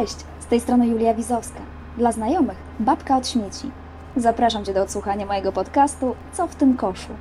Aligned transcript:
Cześć, 0.00 0.16
z 0.40 0.46
tej 0.46 0.60
strony 0.60 0.86
Julia 0.86 1.14
Wizowska. 1.14 1.60
Dla 1.98 2.12
znajomych, 2.12 2.56
babka 2.78 3.16
od 3.16 3.28
śmieci. 3.28 3.70
Zapraszam 4.16 4.64
Cię 4.64 4.74
do 4.74 4.82
odsłuchania 4.82 5.26
mojego 5.26 5.52
podcastu 5.52 6.14
Co 6.32 6.46
w 6.46 6.54
tym 6.54 6.76
koszu. 6.76 7.12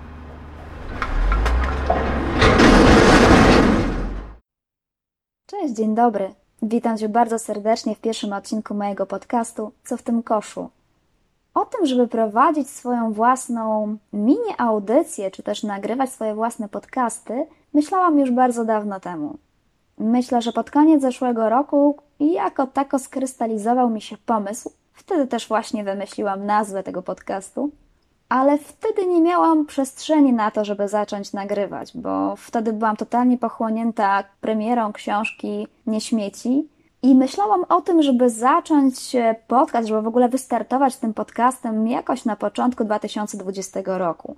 Cześć, 5.45 5.73
dzień 5.73 5.95
dobry. 5.95 6.33
Witam 6.61 6.97
Cię 6.97 7.09
bardzo 7.09 7.39
serdecznie 7.39 7.95
w 7.95 7.99
pierwszym 7.99 8.33
odcinku 8.33 8.73
mojego 8.73 9.05
podcastu 9.05 9.71
Co 9.83 9.97
w 9.97 10.01
tym 10.01 10.23
koszu. 10.23 10.69
O 11.53 11.65
tym, 11.65 11.85
żeby 11.85 12.07
prowadzić 12.07 12.69
swoją 12.69 13.13
własną 13.13 13.97
mini 14.13 14.53
audycję, 14.57 15.31
czy 15.31 15.43
też 15.43 15.63
nagrywać 15.63 16.09
swoje 16.09 16.35
własne 16.35 16.69
podcasty, 16.69 17.45
myślałam 17.73 18.19
już 18.19 18.31
bardzo 18.31 18.65
dawno 18.65 18.99
temu. 18.99 19.37
Myślę, 19.97 20.41
że 20.41 20.51
pod 20.51 20.71
koniec 20.71 21.01
zeszłego 21.01 21.49
roku 21.49 22.08
jako 22.19 22.67
tako 22.67 22.99
skrystalizował 22.99 23.89
mi 23.89 24.01
się 24.01 24.17
pomysł. 24.25 24.71
Wtedy 24.93 25.27
też 25.27 25.47
właśnie 25.47 25.83
wymyśliłam 25.83 26.45
nazwę 26.45 26.83
tego 26.83 27.01
podcastu, 27.01 27.71
ale 28.29 28.57
wtedy 28.57 29.05
nie 29.05 29.21
miałam 29.21 29.65
przestrzeni 29.65 30.33
na 30.33 30.51
to, 30.51 30.65
żeby 30.65 30.87
zacząć 30.87 31.33
nagrywać, 31.33 31.97
bo 31.97 32.35
wtedy 32.35 32.73
byłam 32.73 32.95
totalnie 32.95 33.37
pochłonięta 33.37 34.23
premierą 34.41 34.93
książki 34.93 35.67
Nieśmieci 35.87 36.67
i 37.03 37.15
myślałam 37.15 37.65
o 37.69 37.81
tym, 37.81 38.01
żeby 38.01 38.29
zacząć 38.29 39.15
podcast, 39.47 39.87
żeby 39.87 40.01
w 40.01 40.07
ogóle 40.07 40.29
wystartować 40.29 40.95
tym 40.95 41.13
podcastem 41.13 41.87
jakoś 41.87 42.25
na 42.25 42.35
początku 42.35 42.83
2020 42.83 43.79
roku. 43.85 44.35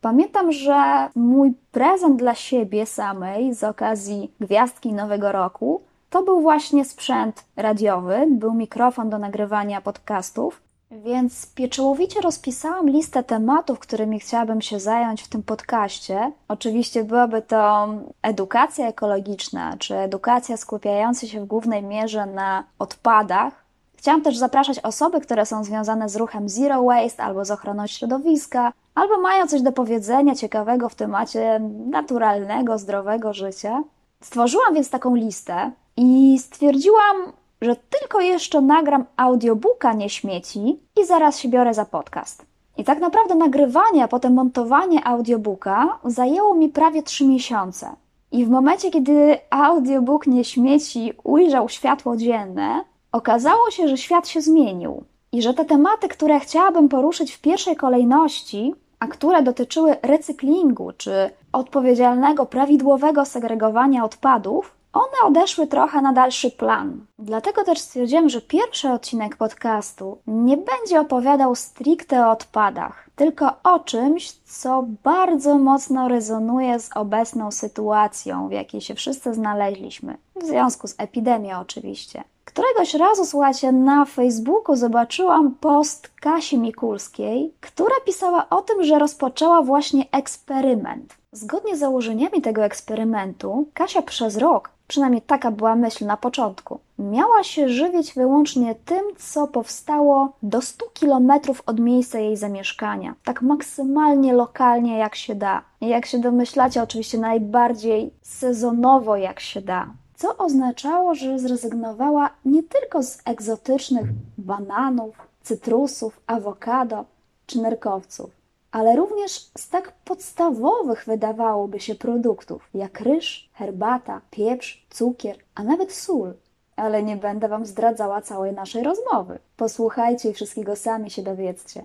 Pamiętam, 0.00 0.52
że 0.52 1.08
mój 1.14 1.52
prezent 1.72 2.16
dla 2.16 2.34
siebie 2.34 2.86
samej 2.86 3.54
z 3.54 3.64
okazji 3.64 4.30
gwiazdki 4.40 4.92
Nowego 4.92 5.32
Roku 5.32 5.82
to 6.14 6.22
był 6.22 6.40
właśnie 6.40 6.84
sprzęt 6.84 7.44
radiowy, 7.56 8.26
był 8.30 8.54
mikrofon 8.54 9.10
do 9.10 9.18
nagrywania 9.18 9.80
podcastów, 9.80 10.62
więc 10.90 11.54
pieczołowicie 11.54 12.20
rozpisałam 12.20 12.90
listę 12.90 13.22
tematów, 13.22 13.78
którymi 13.78 14.20
chciałabym 14.20 14.60
się 14.60 14.80
zająć 14.80 15.22
w 15.22 15.28
tym 15.28 15.42
podcaście. 15.42 16.32
Oczywiście 16.48 17.04
byłaby 17.04 17.42
to 17.42 17.88
edukacja 18.22 18.88
ekologiczna, 18.88 19.76
czy 19.78 19.96
edukacja 19.96 20.56
skupiająca 20.56 21.26
się 21.26 21.40
w 21.40 21.46
głównej 21.46 21.82
mierze 21.82 22.26
na 22.26 22.64
odpadach. 22.78 23.64
Chciałam 23.96 24.22
też 24.22 24.36
zapraszać 24.36 24.78
osoby, 24.78 25.20
które 25.20 25.46
są 25.46 25.64
związane 25.64 26.08
z 26.08 26.16
ruchem 26.16 26.48
Zero 26.48 26.82
Waste 26.82 27.22
albo 27.22 27.44
z 27.44 27.50
ochroną 27.50 27.86
środowiska, 27.86 28.72
albo 28.94 29.18
mają 29.18 29.46
coś 29.46 29.62
do 29.62 29.72
powiedzenia 29.72 30.34
ciekawego 30.34 30.88
w 30.88 30.94
temacie 30.94 31.60
naturalnego, 31.90 32.78
zdrowego 32.78 33.32
życia. 33.32 33.82
Stworzyłam 34.20 34.74
więc 34.74 34.90
taką 34.90 35.14
listę 35.14 35.72
i 35.96 36.38
stwierdziłam, 36.38 37.16
że 37.60 37.76
tylko 37.76 38.20
jeszcze 38.20 38.60
nagram 38.60 39.04
audiobooka 39.16 39.92
nie 39.92 40.10
śmieci 40.10 40.78
i 41.02 41.06
zaraz 41.06 41.38
się 41.38 41.48
biorę 41.48 41.74
za 41.74 41.84
podcast. 41.84 42.46
I 42.76 42.84
tak 42.84 43.00
naprawdę 43.00 43.34
nagrywanie, 43.34 44.04
a 44.04 44.08
potem 44.08 44.34
montowanie 44.34 45.06
audiobooka 45.06 45.98
zajęło 46.04 46.54
mi 46.54 46.68
prawie 46.68 47.02
trzy 47.02 47.26
miesiące. 47.26 47.96
I 48.32 48.44
w 48.44 48.50
momencie, 48.50 48.90
kiedy 48.90 49.38
audiobook 49.50 50.26
nie 50.26 50.44
śmieci 50.44 51.12
ujrzał 51.24 51.68
światło 51.68 52.16
dzienne, 52.16 52.84
okazało 53.12 53.70
się, 53.70 53.88
że 53.88 53.96
świat 53.96 54.28
się 54.28 54.40
zmienił 54.40 55.04
i 55.32 55.42
że 55.42 55.54
te 55.54 55.64
tematy, 55.64 56.08
które 56.08 56.40
chciałabym 56.40 56.88
poruszyć 56.88 57.32
w 57.32 57.40
pierwszej 57.40 57.76
kolejności, 57.76 58.74
a 58.98 59.06
które 59.06 59.42
dotyczyły 59.42 59.96
recyklingu 60.02 60.92
czy 60.96 61.30
odpowiedzialnego, 61.52 62.46
prawidłowego 62.46 63.24
segregowania 63.24 64.04
odpadów, 64.04 64.74
one 64.94 65.28
odeszły 65.28 65.66
trochę 65.66 66.02
na 66.02 66.12
dalszy 66.12 66.50
plan. 66.50 67.06
Dlatego 67.18 67.64
też 67.64 67.78
stwierdziłam, 67.78 68.28
że 68.28 68.40
pierwszy 68.40 68.90
odcinek 68.90 69.36
podcastu 69.36 70.18
nie 70.26 70.56
będzie 70.56 71.00
opowiadał 71.00 71.54
stricte 71.54 72.26
o 72.26 72.30
odpadach, 72.30 73.08
tylko 73.16 73.50
o 73.62 73.78
czymś, 73.78 74.32
co 74.32 74.84
bardzo 75.04 75.58
mocno 75.58 76.08
rezonuje 76.08 76.80
z 76.80 76.90
obecną 76.96 77.50
sytuacją, 77.50 78.48
w 78.48 78.52
jakiej 78.52 78.80
się 78.80 78.94
wszyscy 78.94 79.34
znaleźliśmy. 79.34 80.16
W 80.36 80.44
związku 80.44 80.86
z 80.88 80.94
epidemią, 80.98 81.60
oczywiście. 81.60 82.24
Któregoś 82.44 82.94
razu, 82.94 83.26
słuchajcie, 83.26 83.72
na 83.72 84.04
Facebooku 84.04 84.76
zobaczyłam 84.76 85.54
post 85.54 86.08
Kasi 86.20 86.58
Mikulskiej, 86.58 87.54
która 87.60 87.94
pisała 88.06 88.48
o 88.50 88.62
tym, 88.62 88.84
że 88.84 88.98
rozpoczęła 88.98 89.62
właśnie 89.62 90.04
eksperyment. 90.12 91.14
Zgodnie 91.32 91.76
z 91.76 91.80
założeniami 91.80 92.42
tego 92.42 92.64
eksperymentu, 92.64 93.66
Kasia 93.74 94.02
przez 94.02 94.36
rok 94.36 94.74
przynajmniej 94.88 95.22
taka 95.22 95.50
była 95.50 95.76
myśl 95.76 96.06
na 96.06 96.16
początku, 96.16 96.80
miała 96.98 97.42
się 97.42 97.68
żywić 97.68 98.14
wyłącznie 98.14 98.74
tym, 98.74 99.04
co 99.18 99.46
powstało 99.46 100.32
do 100.42 100.62
100 100.62 100.86
kilometrów 100.86 101.62
od 101.66 101.80
miejsca 101.80 102.18
jej 102.18 102.36
zamieszkania, 102.36 103.14
tak 103.24 103.42
maksymalnie 103.42 104.32
lokalnie 104.32 104.98
jak 104.98 105.14
się 105.14 105.34
da. 105.34 105.62
Jak 105.80 106.06
się 106.06 106.18
domyślacie, 106.18 106.82
oczywiście 106.82 107.18
najbardziej 107.18 108.10
sezonowo 108.22 109.16
jak 109.16 109.40
się 109.40 109.60
da. 109.60 109.86
Co 110.16 110.36
oznaczało, 110.36 111.14
że 111.14 111.38
zrezygnowała 111.38 112.30
nie 112.44 112.62
tylko 112.62 113.02
z 113.02 113.18
egzotycznych 113.24 114.06
bananów, 114.38 115.16
cytrusów, 115.42 116.20
awokado 116.26 117.04
czy 117.46 117.62
nerkowców, 117.62 118.30
ale 118.72 118.96
również 118.96 119.50
z 119.58 119.68
tak 119.68 119.92
podstawowych 120.04 121.04
wydawałoby 121.06 121.80
się 121.80 121.94
produktów, 121.94 122.68
jak 122.74 123.00
ryż, 123.00 123.50
herbata, 123.52 124.20
pieprz, 124.30 124.86
cukier, 124.90 125.36
a 125.54 125.62
nawet 125.62 125.92
sól. 125.92 126.34
Ale 126.76 127.02
nie 127.02 127.16
będę 127.16 127.48
Wam 127.48 127.66
zdradzała 127.66 128.20
całej 128.20 128.52
naszej 128.52 128.84
rozmowy. 128.84 129.38
Posłuchajcie 129.56 130.30
i 130.30 130.34
wszystkiego 130.34 130.76
sami 130.76 131.10
się 131.10 131.22
dowiedzcie. 131.22 131.84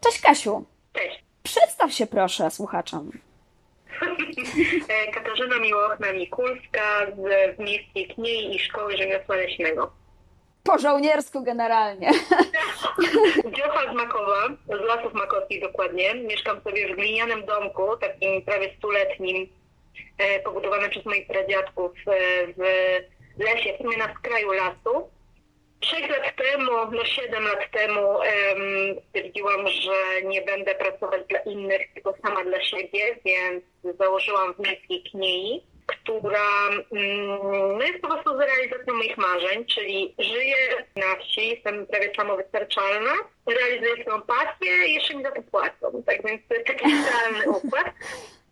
Cześć 0.00 0.20
Kasiu! 0.20 0.64
Cześć. 0.92 1.24
Przedstaw 1.42 1.92
się 1.92 2.06
proszę 2.06 2.50
słuchaczom. 2.50 3.10
E, 4.88 5.12
Katarzyna 5.12 5.54
Miłochna-Mikulska 5.58 7.06
z 7.16 7.58
Miejskiej 7.58 8.08
Kniei 8.08 8.56
i 8.56 8.58
Szkoły 8.58 8.96
Rzemiosła 8.96 9.36
Leśnego. 9.36 9.92
Po 10.64 10.78
żołniersku 10.78 11.42
generalnie. 11.42 12.10
Dziocha 13.56 13.92
z 13.92 13.96
Makowa, 13.96 14.48
z 14.66 14.80
Lasów 14.88 15.14
Makowskich 15.14 15.62
dokładnie. 15.62 16.14
Mieszkam 16.14 16.60
sobie 16.60 16.92
w 16.92 16.96
glinianym 16.96 17.46
domku, 17.46 17.96
takim 18.00 18.42
prawie 18.42 18.74
stuletnim, 18.78 19.48
e, 20.18 20.40
pobudowanym 20.40 20.90
przez 20.90 21.04
moich 21.04 21.26
pradziadków 21.26 21.92
e, 22.06 22.12
w 22.46 22.62
lesie, 23.38 23.78
sumie 23.78 23.96
na 23.96 24.14
skraju 24.14 24.52
lasu. 24.52 25.10
Sześć 25.84 26.08
lat 26.08 26.36
temu, 26.36 26.72
no 26.92 27.04
siedem 27.04 27.44
lat 27.44 27.70
temu 27.70 28.22
em, 28.22 28.96
stwierdziłam, 29.08 29.68
że 29.68 30.22
nie 30.24 30.42
będę 30.42 30.74
pracować 30.74 31.22
dla 31.28 31.38
innych, 31.38 31.92
tylko 31.94 32.14
sama 32.22 32.44
dla 32.44 32.62
siebie, 32.62 33.18
więc 33.24 33.64
założyłam 33.98 34.54
w 34.54 34.58
Miejskiej 34.58 35.02
Kniei 35.02 35.62
która 35.86 36.68
mm, 36.92 37.78
no 37.78 37.82
jest 37.84 38.00
po 38.02 38.08
prostu 38.08 38.36
za 38.38 38.46
realizacją 38.46 38.94
moich 38.94 39.16
marzeń, 39.16 39.64
czyli 39.64 40.14
żyję 40.18 40.56
na 40.96 41.16
wsi, 41.16 41.48
jestem 41.48 41.86
prawie 41.86 42.12
samowystarczalna, 42.16 43.10
realizuję 43.46 44.02
swoją 44.02 44.22
pasję 44.22 44.86
i 44.88 44.94
jeszcze 44.94 45.14
mi 45.14 45.22
za 45.22 45.30
to 45.30 45.42
płacą. 45.42 46.02
Tak 46.06 46.26
więc 46.26 46.42
to 46.48 46.54
jest 46.54 46.66
taki 46.66 46.84
idealny 47.00 47.50
układ. 47.50 47.86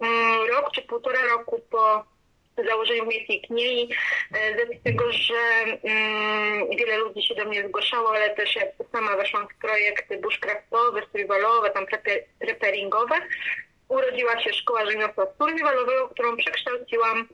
Mm, 0.00 0.48
Rok 0.48 0.70
czy 0.72 0.82
półtora 0.82 1.20
roku 1.22 1.60
po 1.70 2.04
założeniu 2.68 3.06
Miejskiej 3.06 3.40
Kniei, 3.40 3.88
e, 4.34 4.66
z 4.80 4.82
tego, 4.82 5.12
że 5.12 5.34
mm, 5.84 6.68
wiele 6.78 6.98
ludzi 6.98 7.22
się 7.22 7.34
do 7.34 7.44
mnie 7.44 7.68
zgłaszało, 7.68 8.14
ale 8.14 8.30
też 8.30 8.56
jak 8.56 8.68
sama 8.92 9.16
weszłam 9.16 9.48
w 9.48 9.60
projekty 9.60 10.18
bushcraftowe, 10.18 11.02
survivalowe, 11.12 11.70
tam 11.70 11.86
preparingowe, 12.38 13.14
urodziła 13.88 14.40
się 14.40 14.52
Szkoła 14.52 14.86
Rzemiosła 14.86 15.26
Survivalowego, 15.38 16.08
którą 16.08 16.36
przekształciłam 16.36 17.28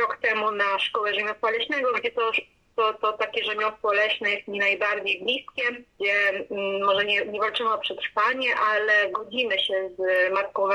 rok 0.00 0.18
temu 0.22 0.50
na 0.50 0.78
Szkołę 0.78 1.14
Rzemiosła 1.14 1.50
Leśnego, 1.50 1.92
gdzie 1.92 2.10
to, 2.10 2.32
to, 2.76 2.94
to 2.94 3.12
takie 3.12 3.44
rzemiosło 3.44 3.92
leśne 3.92 4.30
jest 4.30 4.48
mi 4.48 4.58
najbardziej 4.58 5.24
bliskie, 5.24 5.84
gdzie 6.00 6.46
mm, 6.50 6.84
może 6.84 7.04
nie, 7.04 7.26
nie 7.26 7.40
walczymy 7.40 7.72
o 7.72 7.78
przetrwanie, 7.78 8.56
ale 8.56 9.10
godzimy 9.10 9.58
się 9.58 9.90
z 9.98 10.32
matką 10.32 10.68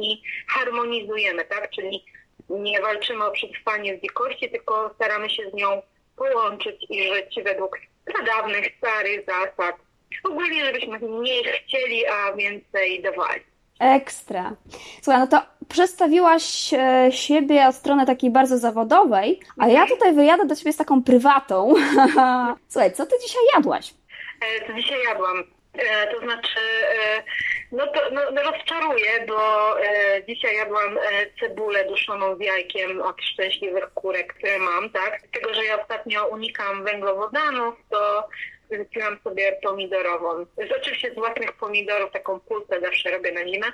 i 0.00 0.22
harmonizujemy, 0.48 1.44
tak? 1.44 1.70
Czyli 1.70 2.04
nie 2.50 2.80
walczymy 2.80 3.24
o 3.24 3.30
przetrwanie 3.30 3.98
z 3.98 4.02
dzikości, 4.02 4.50
tylko 4.50 4.90
staramy 4.94 5.30
się 5.30 5.50
z 5.50 5.54
nią 5.54 5.82
połączyć 6.16 6.86
i 6.90 7.02
żyć 7.12 7.38
według 7.44 7.78
pradawnych, 8.04 8.66
starych 8.78 9.24
zasad. 9.26 9.76
Ogólnie, 10.24 10.64
żebyśmy 10.64 10.98
mniej 10.98 11.44
chcieli, 11.44 12.06
a 12.06 12.32
więcej 12.32 13.02
dawali. 13.02 13.40
Ekstra. 13.80 14.56
Słuchaj, 15.02 15.20
no 15.20 15.26
to 15.26 15.42
przedstawiłaś 15.68 16.74
e, 16.74 17.08
siebie 17.12 17.66
od 17.68 17.74
strony 17.74 18.06
takiej 18.06 18.30
bardzo 18.30 18.58
zawodowej, 18.58 19.40
a 19.58 19.68
ja 19.68 19.86
tutaj 19.86 20.14
wyjadę 20.14 20.46
do 20.46 20.56
ciebie 20.56 20.72
z 20.72 20.76
taką 20.76 21.02
prywatą. 21.02 21.74
Słuchaj, 22.68 22.92
co 22.92 23.06
ty 23.06 23.14
dzisiaj 23.26 23.42
jadłaś? 23.54 23.94
E, 24.40 24.66
Co 24.66 24.72
dzisiaj 24.74 24.98
jadłam? 25.08 25.44
E, 25.74 26.14
to 26.14 26.20
znaczy, 26.20 26.60
no 27.72 27.86
to 27.86 28.00
no, 28.12 28.20
no 28.30 28.42
rozczaruję, 28.42 29.26
bo 29.28 29.80
e, 29.80 30.22
dzisiaj 30.28 30.56
jadłam 30.56 30.98
e, 30.98 31.00
cebulę 31.40 31.84
duszoną 31.84 32.36
z 32.36 32.40
jajkiem 32.40 33.02
od 33.02 33.22
szczęśliwych 33.22 33.92
kurek, 33.94 34.34
które 34.34 34.58
mam, 34.58 34.90
tak? 34.90 35.20
Z 35.28 35.30
tego, 35.30 35.54
że 35.54 35.64
ja 35.64 35.82
ostatnio 35.82 36.26
unikam 36.26 36.84
węglowodanów, 36.84 37.74
to 37.90 38.28
wypiłam 38.70 39.18
sobie 39.24 39.58
pomidorową. 39.62 40.44
Z, 40.44 40.72
oczywiście 40.80 41.12
z 41.12 41.14
własnych 41.14 41.52
pomidorów, 41.52 42.12
taką 42.12 42.40
pulpę 42.40 42.80
zawsze 42.80 43.10
robię 43.10 43.32
na 43.32 43.48
zimę. 43.48 43.66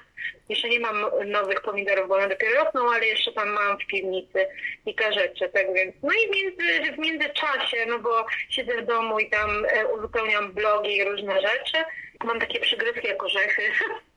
Jeszcze 0.48 0.68
nie 0.68 0.80
mam 0.80 1.06
nowych 1.26 1.60
pomidorów, 1.60 2.08
bo 2.08 2.14
one 2.14 2.28
dopiero 2.28 2.64
rosną, 2.64 2.92
ale 2.92 3.06
jeszcze 3.06 3.32
tam 3.32 3.48
mam 3.48 3.78
w 3.78 3.86
piwnicy 3.86 4.46
kilka 4.84 5.12
rzeczy, 5.12 5.48
tak 5.48 5.74
więc. 5.74 5.94
No 6.02 6.10
i 6.12 6.28
w, 6.28 6.30
między, 6.30 6.92
w 6.92 6.98
międzyczasie, 6.98 7.86
no 7.86 7.98
bo 7.98 8.26
siedzę 8.48 8.82
w 8.82 8.86
domu 8.86 9.20
i 9.20 9.30
tam 9.30 9.64
e, 9.68 9.86
uzupełniam 9.86 10.52
blogi 10.52 10.96
i 10.96 11.04
różne 11.04 11.40
rzeczy, 11.40 11.78
mam 12.24 12.40
takie 12.40 12.60
przygryzki 12.60 13.08
jak 13.08 13.22
orzechy. 13.22 13.62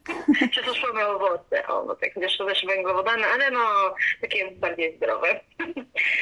Przesuszone 0.52 1.07
owoce, 1.07 1.68
o, 1.68 1.86
no 1.86 1.96
tak 1.96 2.12
wiesz, 2.18 2.38
to 2.38 2.46
też 2.46 2.66
węglowodany, 2.66 3.25
ale 3.25 3.52
no 3.52 3.96
takie 4.22 4.52
bardziej 4.52 4.98
zdrowe. 4.98 5.40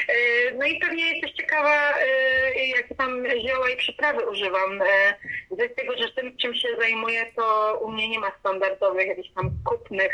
E, 0.08 0.52
no 0.52 0.66
i 0.66 0.80
pewnie 0.80 1.14
jesteś 1.14 1.32
ciekawa, 1.32 1.94
e, 2.00 2.68
jakie 2.68 2.96
tam 2.96 3.24
zioła 3.48 3.70
i 3.70 3.78
przyprawy 3.78 4.30
używam. 4.30 4.82
E, 4.82 5.16
z 5.52 5.76
tego, 5.76 5.98
że 5.98 6.12
tym, 6.12 6.38
czym 6.38 6.56
się 6.56 6.68
zajmuję, 6.80 7.26
to 7.36 7.78
u 7.82 7.92
mnie 7.92 8.10
nie 8.10 8.20
ma 8.20 8.32
standardowych, 8.40 9.08
jakichś 9.08 9.30
tam 9.36 9.50
kupnych, 9.66 10.12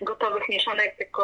gotowych 0.00 0.48
mieszanek, 0.48 0.96
tylko 0.96 1.22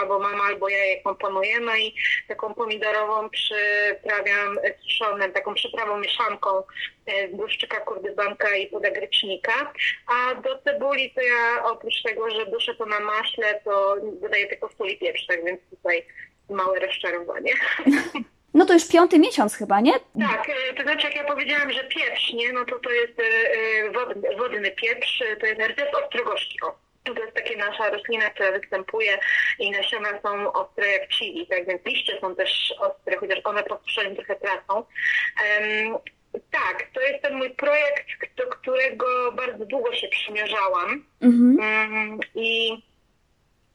albo 0.00 0.18
mama, 0.18 0.44
albo 0.44 0.68
ja 0.68 0.84
je 0.84 1.02
komponuję. 1.02 1.60
No 1.60 1.76
i 1.76 1.94
taką 2.28 2.54
pomidorową 2.54 3.30
przyprawiam 3.30 4.58
suszonym, 4.82 5.32
taką 5.32 5.54
przyprawą 5.54 5.98
mieszanką 5.98 6.62
z 7.06 7.36
błyszczyka 7.36 7.80
kurdybanka 7.80 8.56
i 8.56 8.66
podagrycznika. 8.66 9.72
A 10.06 10.34
do 10.34 10.58
cebuli 10.58 10.89
to 11.14 11.20
ja 11.20 11.64
oprócz 11.64 12.02
tego, 12.02 12.30
że 12.30 12.46
duszę 12.46 12.74
to 12.74 12.86
na 12.86 13.00
maśle, 13.00 13.60
to 13.64 13.96
dodaję 14.20 14.46
tylko 14.46 14.68
sól 14.78 14.88
i 14.88 14.98
pieprz, 14.98 15.26
tak 15.26 15.44
więc 15.44 15.60
tutaj 15.70 16.06
małe 16.50 16.80
rozczarowanie. 16.80 17.52
No 18.54 18.66
to 18.66 18.72
już 18.72 18.88
piąty 18.88 19.18
miesiąc 19.18 19.56
chyba, 19.56 19.80
nie? 19.80 19.92
Tak, 20.20 20.48
e, 20.48 20.74
to 20.74 20.82
znaczy 20.82 21.06
jak 21.06 21.16
ja 21.16 21.24
powiedziałam, 21.24 21.72
że 21.72 21.84
pieprz, 21.84 22.32
nie, 22.32 22.52
no 22.52 22.64
to 22.64 22.78
to 22.78 22.90
jest 22.90 23.20
e, 23.20 23.24
e, 23.24 23.90
wodny, 23.90 24.36
wodny 24.36 24.70
pieprz, 24.70 25.22
to 25.40 25.46
jest, 25.46 25.60
jest 25.60 25.94
ostrogorzki. 26.04 26.58
To 27.04 27.12
jest 27.22 27.34
taka 27.34 27.70
nasza 27.70 27.90
roślina, 27.90 28.30
która 28.30 28.52
występuje 28.52 29.18
i 29.58 29.70
nasiona 29.70 30.08
są 30.22 30.52
ostre 30.52 30.88
jak 30.88 31.08
chili, 31.08 31.46
tak 31.46 31.66
więc 31.66 31.86
liście 31.86 32.20
są 32.20 32.36
też 32.36 32.74
ostre, 32.78 33.16
chociaż 33.16 33.38
one 33.44 33.62
po 33.62 33.78
suszeniu 33.78 34.16
trochę 34.16 34.36
tracą. 34.36 34.74
Um, 34.74 35.98
tak, 36.32 36.90
to 36.94 37.00
jest 37.00 37.22
ten 37.22 37.34
mój 37.34 37.50
projekt, 37.50 38.06
do 38.36 38.46
którego 38.46 39.32
bardzo 39.32 39.66
długo 39.66 39.94
się 39.94 40.08
przymierzałam. 40.08 41.04
Mhm. 41.20 41.58
Um, 41.58 42.20
I 42.34 42.82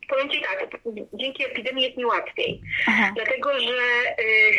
Powiem 0.10 0.30
Ci 0.30 0.42
tak, 0.42 0.68
dzięki 1.14 1.46
epidemii 1.46 1.84
jest 1.84 1.98
mi 1.98 2.06
łatwiej. 2.06 2.62
Aha. 2.88 3.12
Dlatego, 3.16 3.60
że 3.60 3.80
y, 4.20 4.56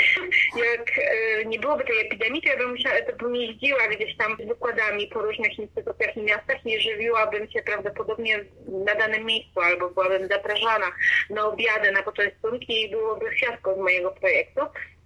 jak 0.66 0.98
y, 0.98 1.46
nie 1.46 1.58
byłoby 1.58 1.84
tej 1.84 2.06
epidemii, 2.06 2.42
to 2.42 2.48
ja 2.48 2.56
bym, 2.56 2.70
musiała, 2.70 2.96
to 3.02 3.16
bym 3.16 3.36
jeździła 3.36 3.88
gdzieś 3.88 4.16
tam 4.16 4.36
z 4.44 4.48
wykładami 4.48 5.06
po 5.06 5.22
różnych 5.22 5.58
instytucjach 5.58 6.16
i 6.16 6.22
miastach 6.22 6.66
i 6.66 6.80
żywiłabym 6.80 7.50
się 7.50 7.62
prawdopodobnie 7.62 8.44
na 8.68 8.94
danym 8.94 9.24
miejscu 9.24 9.60
albo 9.60 9.90
byłabym 9.90 10.28
zapraszana 10.28 10.86
na 11.30 11.46
obiady, 11.46 11.92
na 11.92 12.02
poczęstunki 12.02 12.82
i 12.82 12.90
byłoby 12.90 13.30
fiasko 13.30 13.74
z 13.74 13.78
mojego 13.78 14.10
projektu. 14.10 14.60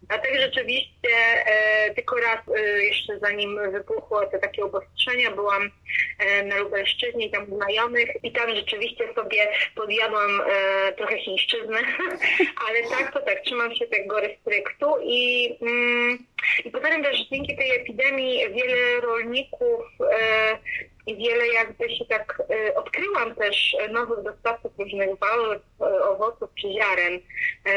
A 0.08 0.18
tak 0.18 0.40
rzeczywiście 0.40 1.08
e, 1.46 1.94
tylko 1.94 2.16
raz 2.16 2.38
e, 2.48 2.60
jeszcze 2.62 3.18
zanim 3.18 3.72
wybuchło 3.72 4.26
te 4.26 4.38
takie 4.38 4.64
obostrzenia, 4.64 5.30
byłam 5.30 5.70
e, 6.18 6.42
na 6.42 6.58
Lubelszczyźnie 6.58 7.26
i 7.26 7.30
tam 7.30 7.46
znajomych 7.46 8.08
i 8.22 8.32
tam 8.32 8.54
rzeczywiście 8.54 9.14
sobie 9.14 9.48
podjadłam 9.74 10.40
e, 10.40 10.92
trochę 10.92 11.18
chińszczyzny, 11.18 11.78
ale 12.68 12.82
tak 12.90 13.12
to 13.12 13.20
tak, 13.20 13.40
trzymam 13.40 13.74
się 13.74 13.86
tego 13.86 14.20
restryktu 14.20 14.86
i, 15.02 15.56
mm, 15.62 16.18
i 16.64 16.70
potem 16.70 17.02
też 17.02 17.28
dzięki 17.30 17.56
tej 17.56 17.76
epidemii 17.76 18.48
wiele 18.48 19.00
rolników 19.00 19.84
e, 20.12 20.58
i 21.06 21.16
wiele 21.16 21.48
jakby 21.48 21.96
się 21.96 22.04
tak 22.04 22.42
y, 22.50 22.74
odkryłam 22.74 23.34
też 23.34 23.76
nowych 23.92 24.24
dostawców 24.24 24.72
różnych 24.78 25.18
warzyw, 25.18 25.62
owoców 26.02 26.50
czy 26.60 26.68
ziaren, 26.72 27.20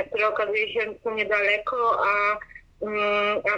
które 0.10 0.28
okazuje 0.28 0.74
się 0.74 0.94
są 1.04 1.16
niedaleko, 1.16 2.00
a 2.06 2.38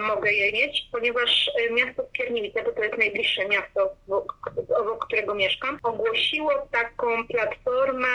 mogę 0.07 0.33
je 0.33 0.51
mieć, 0.51 0.89
ponieważ 0.92 1.51
y, 1.69 1.74
miasto 1.74 2.04
Skierniewice, 2.10 2.63
bo 2.63 2.72
to 2.72 2.83
jest 2.83 2.98
najbliższe 2.98 3.48
miasto, 3.48 3.89
obok 4.80 5.06
którego 5.06 5.36
mieszkam, 5.36 5.80
ogłosiło 5.83 6.51
taką 6.72 7.27
platformę 7.27 8.07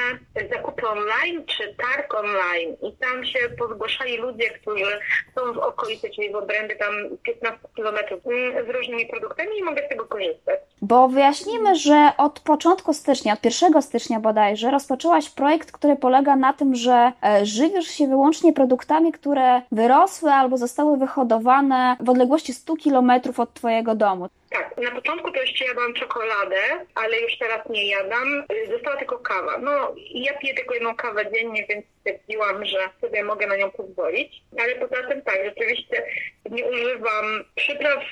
zakupy 0.50 0.88
online 0.88 1.44
czy 1.46 1.74
targ 1.74 2.14
online 2.14 2.76
i 2.82 2.96
tam 2.96 3.24
się 3.24 3.38
pozgłaszali 3.58 4.16
ludzie, 4.16 4.50
którzy 4.50 5.00
są 5.34 5.52
w 5.52 5.58
okolicy, 5.58 6.10
czyli 6.10 6.32
w 6.32 6.36
obrębie 6.36 6.76
tam 6.76 6.94
15 7.22 7.60
kilometrów 7.76 8.26
mm, 8.26 8.66
z 8.66 8.70
różnymi 8.70 9.06
produktami 9.06 9.58
i 9.58 9.62
mogę 9.62 9.86
z 9.86 9.88
tego 9.88 10.04
korzystać. 10.04 10.60
Bo 10.82 11.08
wyjaśnimy, 11.08 11.76
że 11.76 12.12
od 12.18 12.40
początku 12.40 12.94
stycznia, 12.94 13.32
od 13.32 13.44
1 13.44 13.82
stycznia 13.82 14.20
bodajże, 14.20 14.70
rozpoczęłaś 14.70 15.30
projekt, 15.30 15.72
który 15.72 15.96
polega 15.96 16.36
na 16.36 16.52
tym, 16.52 16.74
że 16.74 17.12
e, 17.24 17.46
żywisz 17.46 17.86
się 17.88 18.08
wyłącznie 18.08 18.52
produktami, 18.52 19.12
które 19.12 19.62
wyrosły 19.72 20.30
albo 20.30 20.56
zostały 20.56 20.96
wyhodowane 21.00 21.96
w 22.00 22.10
odległości 22.10 22.52
100 22.52 22.74
km 22.84 23.12
od 23.36 23.54
Twojego 23.54 23.94
domu. 23.94 24.28
Tak, 24.50 24.76
na 24.76 24.90
początku 24.90 25.32
to 25.32 25.40
jeszcze 25.40 25.64
jadłam 25.64 25.94
czekoladę, 25.94 26.86
ale 26.94 27.20
już 27.20 27.38
teraz 27.38 27.68
nie 27.68 27.88
jadam. 27.88 28.44
Została 28.72 28.96
tylko 28.96 29.18
kawa. 29.18 29.58
No, 29.58 29.94
ja 30.14 30.38
piję 30.38 30.54
tylko 30.54 30.74
jedną 30.74 30.96
kawę 30.96 31.32
dziennie, 31.32 31.66
więc 31.68 31.86
stwierdziłam, 32.00 32.64
że 32.64 32.78
sobie 33.00 33.24
mogę 33.24 33.46
na 33.46 33.56
nią 33.56 33.70
pozwolić. 33.70 34.42
Ale 34.58 34.74
poza 34.74 35.08
tym 35.08 35.22
tak, 35.22 35.38
rzeczywiście 35.44 36.06
nie 36.50 36.64
używam 36.64 37.44
przypraw, 37.54 38.02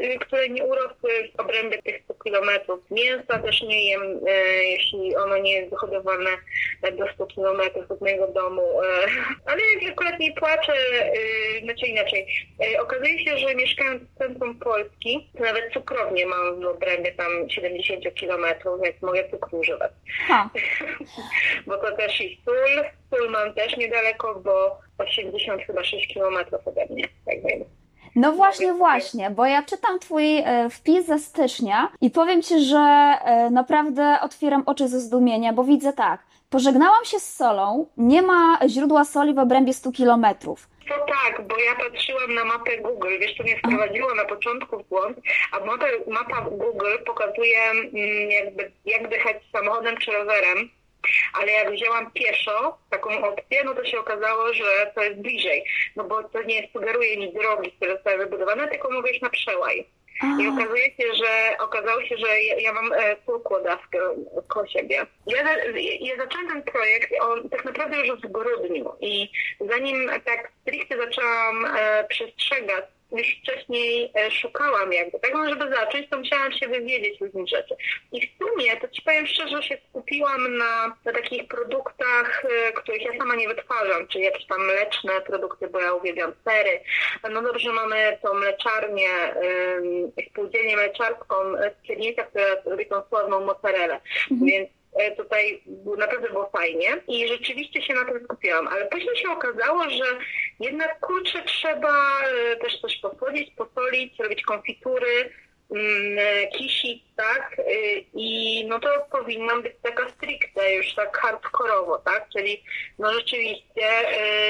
y, 0.00 0.18
które 0.18 0.48
nie 0.48 0.64
urosły 0.64 1.10
w 1.36 1.40
obrębie 1.40 1.82
tych 1.82 2.02
100 2.04 2.14
kilometrów. 2.14 2.80
Mięsa 2.90 3.38
też 3.38 3.62
nie 3.62 3.90
jem, 3.90 4.02
y, 4.02 4.64
jeśli 4.64 5.16
ono 5.16 5.38
nie 5.38 5.52
jest 5.52 5.70
wyhodowane 5.70 6.30
do 6.92 7.12
100 7.14 7.26
kilometrów 7.26 7.90
od 7.90 8.00
mojego 8.00 8.28
domu. 8.28 8.62
Y, 8.62 8.86
ale 9.50 9.60
jak 9.80 9.92
akurat 9.92 10.20
nie 10.20 10.32
płaczę, 10.32 10.72
znaczy 11.62 11.86
inaczej. 11.86 12.26
Okazuje 12.80 13.24
się, 13.24 13.38
że 13.38 13.54
mieszkając 13.54 14.02
w 14.02 14.18
centrum 14.18 14.58
Polski, 14.58 15.30
nawet 15.34 15.71
cukrownię 15.74 16.26
mam 16.26 16.60
w 16.60 16.66
obrębie 16.66 17.12
tam 17.12 17.50
70 17.50 18.14
kilometrów, 18.14 18.80
więc 18.82 19.02
mogę 19.02 19.30
cukru 19.30 19.58
używać. 19.58 19.92
bo 21.66 21.76
to 21.76 21.96
też 21.96 22.20
i 22.20 22.40
sól, 22.44 22.84
sól 23.10 23.30
mam 23.30 23.54
też 23.54 23.76
niedaleko, 23.76 24.34
bo 24.44 24.78
80 24.98 25.62
chyba 25.62 25.84
6 25.84 26.14
kilometrów 26.14 26.68
ode 26.68 26.86
mnie, 26.90 27.04
tak 27.26 27.42
wiem. 27.44 27.64
No 28.16 28.32
właśnie, 28.32 28.72
właśnie, 28.72 29.30
bo 29.30 29.46
ja 29.46 29.62
czytam 29.62 29.98
Twój 29.98 30.38
e, 30.38 30.70
wpis 30.70 31.06
ze 31.06 31.18
stycznia 31.18 31.92
i 32.00 32.10
powiem 32.10 32.42
Ci, 32.42 32.60
że 32.60 32.78
e, 32.78 33.50
naprawdę 33.50 34.18
otwieram 34.22 34.62
oczy 34.66 34.88
ze 34.88 35.00
zdumienia, 35.00 35.52
bo 35.52 35.64
widzę 35.64 35.92
tak. 35.92 36.20
Pożegnałam 36.50 37.04
się 37.04 37.20
z 37.20 37.34
solą, 37.34 37.86
nie 37.96 38.22
ma 38.22 38.58
źródła 38.68 39.04
soli 39.04 39.34
w 39.34 39.38
obrębie 39.38 39.74
100 39.74 39.92
kilometrów. 39.92 40.68
To 40.88 41.06
tak, 41.06 41.46
bo 41.46 41.58
ja 41.58 41.74
patrzyłam 41.76 42.34
na 42.34 42.44
mapę 42.44 42.78
Google, 42.78 43.18
wiesz, 43.20 43.36
to 43.36 43.42
mnie 43.42 43.58
wprowadziło 43.58 44.14
na 44.14 44.24
początku 44.24 44.78
w 44.78 44.88
błąd, 44.88 45.18
a 45.52 45.60
mapa, 45.60 45.86
mapa 46.06 46.40
Google 46.40 46.98
pokazuje 47.06 47.62
mm, 47.70 48.30
jakby, 48.30 48.72
jak 48.84 49.12
jechać 49.12 49.36
samochodem 49.52 49.96
czy 49.96 50.12
rowerem, 50.12 50.70
ale 51.34 51.52
jak 51.52 51.72
wzięłam 51.72 52.10
pieszo, 52.10 52.78
taką 52.90 53.24
opcję, 53.24 53.64
no 53.64 53.74
to 53.74 53.84
się 53.84 53.98
okazało, 53.98 54.54
że 54.54 54.92
to 54.94 55.02
jest 55.02 55.20
bliżej, 55.20 55.64
no 55.96 56.04
bo 56.04 56.22
to 56.22 56.42
nie 56.42 56.68
sugeruje 56.72 57.16
mi 57.16 57.32
drogi, 57.32 57.72
które 57.72 57.92
zostały 57.94 58.18
wybudowane, 58.18 58.68
tylko 58.68 58.90
mówię 58.90 59.10
na 59.22 59.30
przełaj. 59.30 59.86
I 60.40 60.48
okazuje 60.48 60.84
się, 60.84 61.14
że 61.14 61.58
okazało 61.58 62.02
się, 62.02 62.16
że 62.16 62.42
ja, 62.42 62.60
ja 62.60 62.72
mam 62.72 62.92
e, 62.92 63.16
półkłodawkę 63.16 63.98
koło 64.48 64.66
siebie. 64.66 65.06
Ja, 65.26 65.42
ja 66.00 66.16
zaczęłam 66.16 66.48
ten 66.48 66.62
projekt 66.62 67.12
on, 67.20 67.48
tak 67.48 67.64
naprawdę 67.64 68.06
już 68.06 68.20
w 68.20 68.32
grudniu 68.32 68.92
i 69.00 69.28
zanim 69.60 70.10
tak 70.24 70.52
stricte 70.62 70.96
zaczęłam 70.96 71.66
e, 71.66 72.04
przestrzegać 72.08 72.84
już 73.18 73.36
wcześniej 73.42 74.12
e, 74.14 74.30
szukałam 74.30 74.92
jakby 74.92 75.20
tego, 75.20 75.38
no, 75.38 75.48
żeby 75.48 75.74
zacząć, 75.74 76.08
to 76.10 76.18
musiałam 76.18 76.52
się 76.52 76.68
wywiedzieć 76.68 77.20
różnych 77.20 77.48
rzeczy. 77.48 77.76
I 78.12 78.26
w 78.26 78.30
sumie, 78.38 78.76
to 78.76 78.88
Ci 78.88 79.02
powiem 79.02 79.26
szczerze, 79.26 79.62
się 79.62 79.78
skupiłam 79.88 80.56
na, 80.56 80.96
na 81.04 81.12
takich 81.12 81.48
produktach, 81.48 82.44
e, 82.44 82.72
których 82.72 83.02
ja 83.02 83.18
sama 83.18 83.34
nie 83.34 83.48
wytwarzam, 83.48 84.08
czyli 84.08 84.24
jakieś 84.24 84.46
tam 84.46 84.64
mleczne 84.66 85.20
produkty, 85.20 85.68
bo 85.68 85.80
ja 85.80 85.94
uwielbiam 85.94 86.32
sery. 86.44 86.80
No 87.30 87.42
dobrze, 87.42 87.72
mamy 87.72 88.18
tą 88.22 88.34
mleczarnię, 88.34 89.08
spółdzielnię 90.30 90.76
mleczarską 90.76 91.34
z 91.54 91.86
Kiernica, 91.86 92.22
która 92.22 92.46
robi 92.64 92.86
tą 92.86 93.02
sławną 93.08 93.40
mozzarellę, 93.40 94.00
mhm. 94.30 94.50
więc 94.50 94.68
E, 94.70 94.81
tutaj 95.16 95.62
naprawdę 95.98 96.28
było 96.28 96.50
fajnie 96.50 97.02
i 97.08 97.28
rzeczywiście 97.28 97.82
się 97.82 97.94
na 97.94 98.04
tym 98.04 98.24
skupiłam, 98.24 98.68
ale 98.68 98.86
później 98.86 99.16
się 99.16 99.30
okazało, 99.30 99.90
że 99.90 100.04
jednak 100.60 101.00
kurczę 101.00 101.42
trzeba 101.42 101.94
e, 102.22 102.56
też 102.56 102.80
coś 102.80 102.96
posłodzić, 102.96 103.54
posolić, 103.56 104.18
robić 104.18 104.42
konfitury, 104.42 105.30
mm, 105.70 106.18
kisić, 106.52 107.02
tak? 107.16 107.56
I 108.14 108.64
no 108.68 108.80
to 108.80 108.88
powinnam 109.12 109.62
być 109.62 109.72
taka 109.82 110.10
stricte, 110.10 110.74
już 110.74 110.94
tak 110.94 111.18
hardkorowo, 111.18 111.98
tak? 111.98 112.28
Czyli 112.36 112.64
no 112.98 113.12
rzeczywiście 113.12 113.88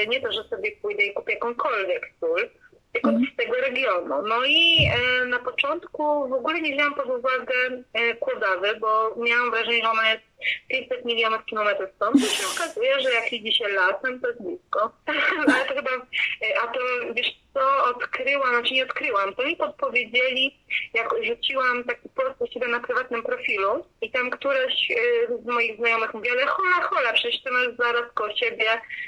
nie 0.07 0.21
to, 0.21 0.31
że 0.31 0.43
sobie 0.43 0.71
pójdę 0.71 1.03
i 1.03 1.13
kupię 1.13 1.33
jakąkolwiek 1.33 2.09
sól, 2.19 2.49
tylko 2.93 3.09
Mhm. 3.09 3.27
z 3.33 3.35
tego 3.37 3.53
regionu. 3.55 4.21
No 4.21 4.45
i 4.45 4.87
e, 4.95 5.25
na 5.25 5.39
początku 5.39 6.29
w 6.29 6.33
ogóle 6.33 6.61
nie 6.61 6.73
wzięłam 6.73 6.93
pod 6.95 7.05
uwagę 7.05 7.53
e, 7.93 8.15
Kłodawy, 8.15 8.75
bo 8.79 9.15
miałam 9.17 9.51
wrażenie, 9.51 9.81
że 9.83 9.89
ona 9.89 10.11
jest 10.11 10.23
500 10.67 11.05
milionów 11.05 11.45
kilometrów 11.45 11.89
stąd. 11.95 12.13
To 12.13 12.35
się 12.35 12.47
okazuje, 12.55 13.01
że 13.01 13.13
jak 13.13 13.33
idzie 13.33 13.51
się 13.51 13.67
lasem, 13.67 14.19
to 14.21 14.27
jest 14.27 14.41
blisko. 14.41 14.91
Ale 15.53 15.65
to 15.65 15.73
chyba, 15.73 15.91
e, 15.91 16.61
a 16.63 16.67
to 16.67 16.79
wiesz 17.15 17.43
co, 17.53 17.83
odkryłam, 17.83 18.49
znaczy 18.49 18.73
nie 18.73 18.83
odkryłam, 18.83 19.35
to 19.35 19.43
mi 19.43 19.55
podpowiedzieli, 19.55 20.59
jak 20.93 21.09
rzuciłam 21.23 21.83
taki 21.83 22.09
post 22.09 22.41
u 22.41 22.47
siebie 22.47 22.67
na 22.67 22.79
prywatnym 22.79 23.23
profilu 23.23 23.85
i 24.01 24.11
tam 24.11 24.29
któraś 24.29 24.91
e, 24.91 25.37
z 25.43 25.45
moich 25.45 25.77
znajomych 25.77 26.13
mówi, 26.13 26.29
ale 26.29 26.45
hola, 26.45 26.81
hola, 26.81 27.13
przecież 27.13 27.43
ty 27.43 27.51
masz 27.51 27.67
zaraz 27.79 28.11
koło 28.13 28.35
siebie 28.35 28.65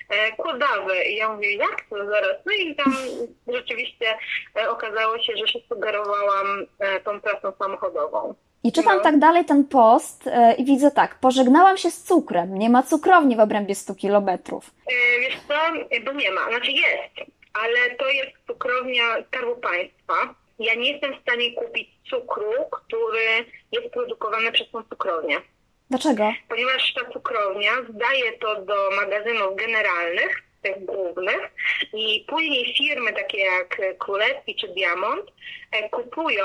e, 0.10 0.32
Kłodawę. 0.32 1.06
I 1.06 1.16
ja 1.16 1.30
mówię, 1.30 1.54
jak 1.54 1.86
to 1.90 2.06
zaraz? 2.06 2.36
No 2.46 2.52
i 2.52 2.76
tam 2.76 2.94
rzeczywiście 3.48 4.18
okazało 4.68 5.20
się, 5.20 5.34
że 5.38 5.48
się 5.48 5.60
sugerowałam 5.70 6.66
tą 7.04 7.22
pracą 7.22 7.54
samochodową. 7.60 8.36
I 8.66 8.72
czytam 8.72 8.98
No. 8.98 9.04
tak 9.04 9.20
dalej 9.20 9.46
ten 9.46 9.64
post 9.68 10.28
e, 10.28 10.54
i 10.58 10.66
widzę 10.66 10.92
tak, 10.92 11.16
pożegnałam 11.20 11.78
się 11.78 11.92
z 11.92 12.04
cukrem, 12.04 12.58
nie 12.58 12.70
ma 12.70 12.84
cukrowni 12.84 13.36
w 13.36 13.40
obrębie 13.40 13.76
100 13.76 13.96
kilometrów. 13.96 14.72
E, 14.88 15.20
Wiesz 15.20 15.38
co, 15.48 15.54
E, 15.92 16.00
bo 16.02 16.12
nie 16.14 16.32
ma, 16.32 16.50
znaczy 16.50 16.72
jest, 16.72 17.32
ale 17.54 17.96
to 17.96 18.10
jest 18.10 18.32
cukrownia 18.48 19.04
Skarbu 19.28 19.56
Państwa. 19.56 20.14
Ja 20.60 20.76
nie 20.76 20.92
jestem 20.92 21.14
w 21.18 21.22
stanie 21.22 21.52
kupić 21.54 21.90
cukru, 22.10 22.52
który 22.72 23.46
jest 23.72 23.90
produkowany 23.94 24.52
przez 24.52 24.72
tą 24.72 24.84
cukrownię, 24.84 25.38
Dlaczego? 25.90 26.34
ponieważ 26.50 26.94
ta 26.94 27.12
cukrownia 27.12 27.72
zdaje 27.90 28.32
to 28.40 28.62
do 28.62 28.90
magazynów 28.96 29.56
generalnych, 29.56 30.42
tych 30.62 30.86
głównych 30.86 31.42
i 31.94 32.26
później 32.30 32.74
firmy 32.78 33.14
takie 33.14 33.38
jak 33.40 33.82
Królewski 34.00 34.56
czy 34.56 34.68
Diamond 34.68 35.26
kupują 35.92 36.44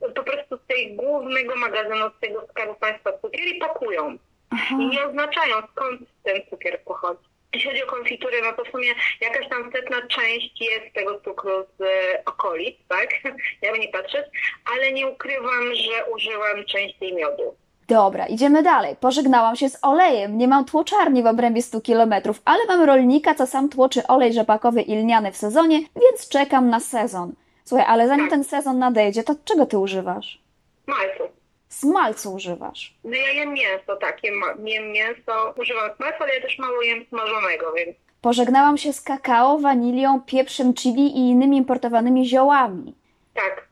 po 0.00 0.22
prostu 0.22 0.56
z 0.56 0.66
tej 0.66 0.96
głównego 0.96 1.56
magazynu, 1.56 2.10
z 2.16 2.20
tego 2.20 2.46
Skarbu 2.50 2.74
Państwa 2.74 3.12
cukier 3.12 3.46
i 3.46 3.58
pakują. 3.58 4.18
Aha. 4.50 4.76
i 4.80 4.86
nie 4.86 5.04
oznaczają 5.04 5.56
skąd 5.72 6.00
ten 6.22 6.40
cukier 6.50 6.80
pochodzi. 6.84 7.30
Jeśli 7.54 7.70
chodzi 7.70 7.84
o 7.84 7.86
konfitury, 7.86 8.36
no 8.42 8.52
to 8.52 8.64
w 8.64 8.72
sumie 8.72 8.88
jakaś 9.20 9.48
tam 9.48 9.72
setna 9.72 9.96
część 10.06 10.60
jest 10.60 10.94
tego 10.94 11.20
cukru 11.20 11.50
z 11.78 11.82
e, 11.82 12.24
okolic, 12.24 12.76
tak? 12.88 13.08
Jakby 13.62 13.78
nie 13.78 13.88
patrzeć, 13.88 14.26
ale 14.74 14.92
nie 14.92 15.06
ukrywam, 15.06 15.74
że 15.74 16.12
użyłam 16.14 16.64
częściej 16.66 17.14
miodu. 17.14 17.54
Dobra, 17.88 18.26
idziemy 18.26 18.62
dalej. 18.62 18.96
Pożegnałam 19.00 19.56
się 19.56 19.68
z 19.68 19.78
olejem. 19.82 20.38
Nie 20.38 20.48
mam 20.48 20.64
tłoczarni 20.64 21.22
w 21.22 21.26
obrębie 21.26 21.62
100 21.62 21.80
kilometrów, 21.80 22.42
ale 22.44 22.66
mam 22.68 22.82
rolnika, 22.82 23.34
co 23.34 23.46
sam 23.46 23.68
tłoczy 23.68 24.06
olej 24.06 24.32
rzepakowy 24.32 24.82
i 24.82 24.96
lniany 24.96 25.32
w 25.32 25.36
sezonie, 25.36 25.78
więc 25.78 26.28
czekam 26.28 26.70
na 26.70 26.80
sezon. 26.80 27.32
Słuchaj, 27.70 27.86
ale 27.88 28.08
zanim 28.08 28.24
Tak. 28.26 28.30
ten 28.30 28.44
sezon 28.44 28.78
nadejdzie, 28.78 29.22
to 29.24 29.34
czego 29.44 29.66
ty 29.66 29.78
używasz? 29.78 30.40
Malcu. 30.86 31.22
Smalcu 31.68 32.32
używasz. 32.34 32.94
No 33.04 33.16
ja 33.16 33.32
jem 33.32 33.52
mięso, 33.52 33.96
tak, 33.96 34.24
jem, 34.24 34.34
jem 34.64 34.92
mięso, 34.92 35.54
używam 35.60 35.90
smalcu, 35.96 36.22
ale 36.22 36.34
ja 36.34 36.40
też 36.42 36.58
mało 36.58 36.82
jem 36.82 37.04
smażonego, 37.08 37.72
więc 37.76 37.96
Pożegnałam 38.20 38.78
się 38.78 38.92
z 38.92 39.00
kakao, 39.00 39.58
wanilią, 39.58 40.20
pieprzem 40.26 40.74
chili 40.74 41.06
i 41.16 41.18
innymi 41.30 41.56
importowanymi 41.56 42.26
ziołami. 42.28 42.94
tak. 43.34 43.69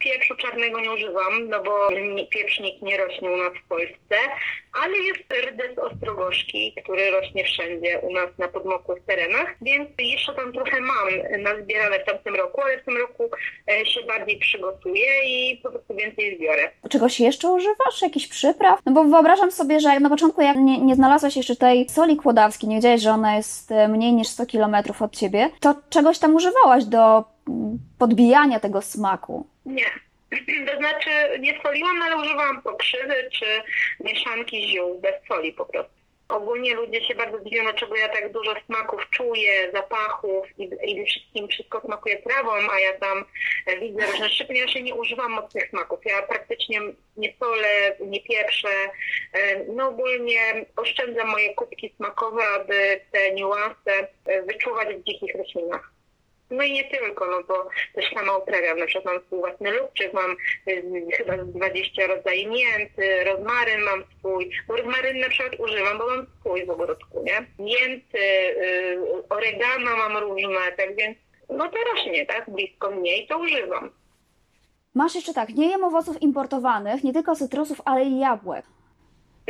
Pieprzu 0.00 0.34
czarnego 0.36 0.80
nie 0.80 0.92
używam, 0.92 1.48
no 1.48 1.62
bo 1.62 1.88
pieprznik 2.30 2.82
nie 2.82 2.96
rośnie 2.96 3.30
u 3.30 3.36
nas 3.36 3.52
w 3.64 3.68
Polsce, 3.68 4.16
ale 4.82 4.96
jest 4.96 5.20
rdes 5.48 5.78
ostrogorzki, 5.78 6.74
który 6.82 7.10
rośnie 7.10 7.44
wszędzie 7.44 7.98
u 7.98 8.12
nas 8.12 8.28
na 8.38 8.48
podmokłych 8.48 9.02
terenach, 9.06 9.54
więc 9.62 9.88
jeszcze 9.98 10.34
tam 10.34 10.52
trochę 10.52 10.80
mam 10.80 11.42
nazbierane 11.42 12.00
w 12.00 12.04
tamtym 12.04 12.34
roku, 12.34 12.60
ale 12.60 12.78
w 12.78 12.84
tym 12.84 12.96
roku 12.96 13.30
e, 13.70 13.86
się 13.86 14.00
bardziej 14.02 14.38
przygotuję 14.38 15.06
i 15.26 15.56
po 15.62 15.70
prostu 15.70 15.94
więcej 15.94 16.36
zbiorę. 16.36 16.70
Czegoś 16.90 17.20
jeszcze 17.20 17.48
używasz? 17.48 18.02
Jakichś 18.02 18.26
przypraw? 18.26 18.80
No 18.86 18.92
bo 18.92 19.04
wyobrażam 19.04 19.50
sobie, 19.50 19.80
że 19.80 20.00
na 20.00 20.08
początku 20.08 20.42
jak 20.42 20.56
nie, 20.56 20.78
nie 20.78 20.94
znalazłaś 20.94 21.36
jeszcze 21.36 21.56
tej 21.56 21.88
soli 21.88 22.16
kłodawskiej, 22.16 22.68
nie 22.68 22.76
wiedziałaś, 22.76 23.00
że 23.00 23.10
ona 23.10 23.36
jest 23.36 23.72
e, 23.72 23.88
mniej 23.88 24.12
niż 24.12 24.28
100 24.28 24.46
kilometrów 24.46 25.02
od 25.02 25.16
ciebie, 25.16 25.50
to 25.60 25.74
czegoś 25.90 26.18
tam 26.18 26.34
używałaś 26.34 26.84
do 26.84 27.24
podbijania 27.98 28.60
tego 28.60 28.82
smaku. 28.82 29.46
Nie. 29.66 29.90
To 30.70 30.76
znaczy 30.76 31.10
nie 31.40 31.60
soliłam, 31.62 32.02
ale 32.02 32.16
używałam 32.16 32.62
pokrzywy 32.62 33.14
czy 33.32 33.46
mieszanki 34.00 34.68
ziół 34.68 35.00
bez 35.00 35.14
soli 35.28 35.52
po 35.52 35.64
prostu. 35.64 36.00
Ogólnie 36.30 36.74
ludzie 36.74 37.04
się 37.04 37.14
bardzo 37.14 37.40
dziwią, 37.44 37.62
dlaczego 37.62 37.96
ja 37.96 38.08
tak 38.08 38.32
dużo 38.32 38.54
smaków 38.66 39.10
czuję, 39.10 39.72
zapachów 39.72 40.46
i, 40.58 40.70
i 40.84 41.06
wszystkim 41.06 41.48
wszystko 41.48 41.80
smakuje 41.80 42.22
trawą, 42.22 42.50
a 42.50 42.80
ja 42.80 42.98
tam 42.98 43.24
widzę 43.80 44.06
różne 44.06 44.28
rzeczy, 44.28 44.44
ponieważ 44.44 44.74
ja 44.74 44.80
nie 44.80 44.94
używam 44.94 45.32
mocnych 45.32 45.68
smaków. 45.68 46.00
Ja 46.04 46.22
praktycznie 46.22 46.80
nie 47.16 47.34
solę, 47.38 47.96
nie 48.00 48.20
pieprzę. 48.20 48.68
No 49.68 49.88
ogólnie 49.88 50.66
oszczędzam 50.76 51.28
moje 51.28 51.54
kubki 51.54 51.94
smakowe, 51.96 52.42
aby 52.60 53.00
te 53.12 53.32
niuanse 53.34 54.08
e, 54.26 54.42
wyczuwać 54.42 54.88
w 54.88 55.04
dzikich 55.04 55.34
roślinach. 55.34 55.92
No 56.50 56.62
i 56.62 56.72
nie 56.72 56.84
tylko, 56.84 57.26
no 57.26 57.42
bo 57.48 57.68
też 57.94 58.12
sama 58.14 58.36
uprawiam, 58.36 58.78
na 58.78 58.86
przykład 58.86 59.14
mam 59.14 59.24
swój 59.26 59.38
własny 59.38 59.70
lubczyk, 59.70 60.12
mam 60.12 60.36
y, 60.68 61.06
chyba 61.16 61.44
z 61.44 61.48
20 61.52 62.06
rodzajów 62.06 62.52
mięt, 62.52 62.90
rozmaryn 63.24 63.80
mam 63.80 64.04
swój, 64.18 64.50
bo 64.68 64.76
rozmaryn 64.76 65.20
na 65.20 65.28
przykład 65.28 65.60
używam, 65.60 65.98
bo 65.98 66.06
mam 66.06 66.26
swój 66.40 66.66
w 66.66 66.70
ogródku, 66.70 67.22
nie? 67.24 67.64
Mięty, 67.64 68.18
y, 68.18 69.28
oregano 69.28 69.96
mam 69.96 70.16
różne, 70.16 70.72
tak 70.76 70.96
więc 70.96 71.18
no 71.48 71.68
to 71.68 71.76
rośnie, 71.92 72.26
tak, 72.26 72.50
blisko 72.50 72.90
mnie 72.90 73.22
i 73.22 73.26
to 73.26 73.38
używam. 73.38 73.90
Masz 74.94 75.14
jeszcze 75.14 75.34
tak, 75.34 75.48
nie 75.48 75.70
jem 75.70 75.84
owoców 75.84 76.22
importowanych, 76.22 77.04
nie 77.04 77.12
tylko 77.12 77.36
cytrusów, 77.36 77.80
ale 77.84 78.04
i 78.04 78.18
jabłek. 78.18 78.64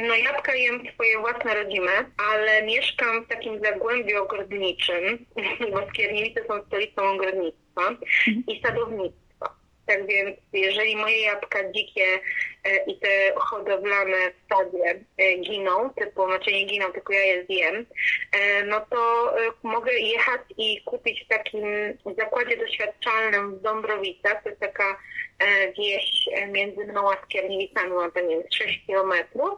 No 0.03 0.15
jabłka 0.15 0.55
jem 0.55 0.83
swoje 0.95 1.19
własne 1.19 1.55
rodzime, 1.55 1.91
ale 2.33 2.63
mieszkam 2.63 3.25
w 3.25 3.29
takim 3.29 3.61
zagłębiu 3.65 4.23
ogrodniczym, 4.23 5.27
bo 5.73 5.89
Skierniewice 5.89 6.45
są 6.47 6.65
stolicą 6.67 7.03
ogrodnictwa 7.03 7.97
i 8.49 8.61
sadownictwa. 8.63 9.21
Tak 9.87 10.07
więc 10.07 10.37
jeżeli 10.53 10.97
moje 10.97 11.21
jabłka 11.21 11.73
dzikie 11.73 12.05
e, 12.65 12.85
i 12.85 12.99
te 12.99 13.33
hodowlane 13.37 14.17
w 14.31 14.45
stadzie 14.45 15.01
e, 15.19 15.39
giną, 15.39 15.91
typu, 15.91 16.27
znaczy 16.27 16.53
nie 16.53 16.65
giną, 16.65 16.93
tylko 16.93 17.13
ja 17.13 17.25
je 17.25 17.45
zjem, 17.45 17.87
e, 18.33 18.65
no 18.65 18.87
to 18.91 19.33
mogę 19.63 19.93
jechać 19.93 20.41
i 20.59 20.83
kupić 20.85 21.25
w 21.25 21.29
takim 21.29 21.65
zakładzie 22.19 22.57
doświadczalnym 22.57 23.57
w 23.59 23.63
Dąbrowicach, 23.63 24.43
to 24.43 24.49
jest 24.49 24.61
taka 24.61 24.97
wieś 25.79 26.29
e, 26.33 26.47
między 26.47 26.85
mną 26.85 27.11
a 27.13 27.25
Skierniewicami, 27.25 27.91
mam 27.91 28.13
tam 28.13 28.29
nie 28.29 28.37
wiem, 28.37 28.47
6 28.51 28.87
kilometrów, 28.87 29.51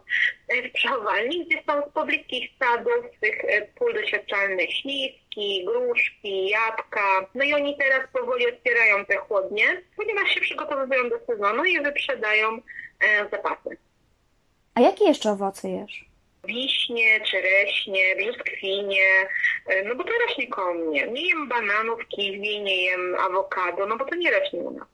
e, 0.49 0.69
w 0.69 0.73
przechowalni, 0.73 1.47
gdzie 1.47 1.63
są 1.67 1.91
z 1.91 1.93
pobliskich 1.93 2.51
sadów, 2.59 3.05
tych 3.21 3.45
e, 3.45 3.63
pól 3.63 3.95
doświadczalnych 3.95 4.71
śliwki, 4.71 5.65
gruszki, 5.65 6.49
jabłka. 6.49 7.27
No 7.35 7.45
i 7.45 7.55
oni 7.55 7.77
teraz 7.77 8.09
powoli 8.13 8.47
otwierają 8.47 9.05
te 9.05 9.17
chłodnie, 9.17 9.83
ponieważ 9.97 10.29
się 10.29 10.41
przygotowują 10.41 11.09
do 11.09 11.19
sezonu 11.27 11.65
i 11.65 11.81
wyprzedają 11.81 12.61
zapasy. 13.31 13.77
A 14.75 14.81
jakie 14.81 15.05
jeszcze 15.05 15.31
owoce 15.31 15.69
jesz? 15.69 16.05
Wiśnie, 16.45 17.21
czereśnie, 17.21 18.17
brzoskwinie, 18.17 19.07
no 19.85 19.95
bo 19.95 20.05
to 20.05 20.11
rośnie 20.29 20.47
koło 20.47 20.75
mnie. 20.75 21.07
Nie 21.07 21.29
jem 21.29 21.49
bananów, 21.49 22.09
kiwi, 22.09 22.61
nie 22.61 22.85
jem 22.85 23.15
awokado, 23.15 23.87
no 23.87 23.97
bo 23.97 24.05
to 24.05 24.15
nie 24.15 24.31
rośnie 24.31 24.61
u 24.61 24.71
nas. 24.71 24.92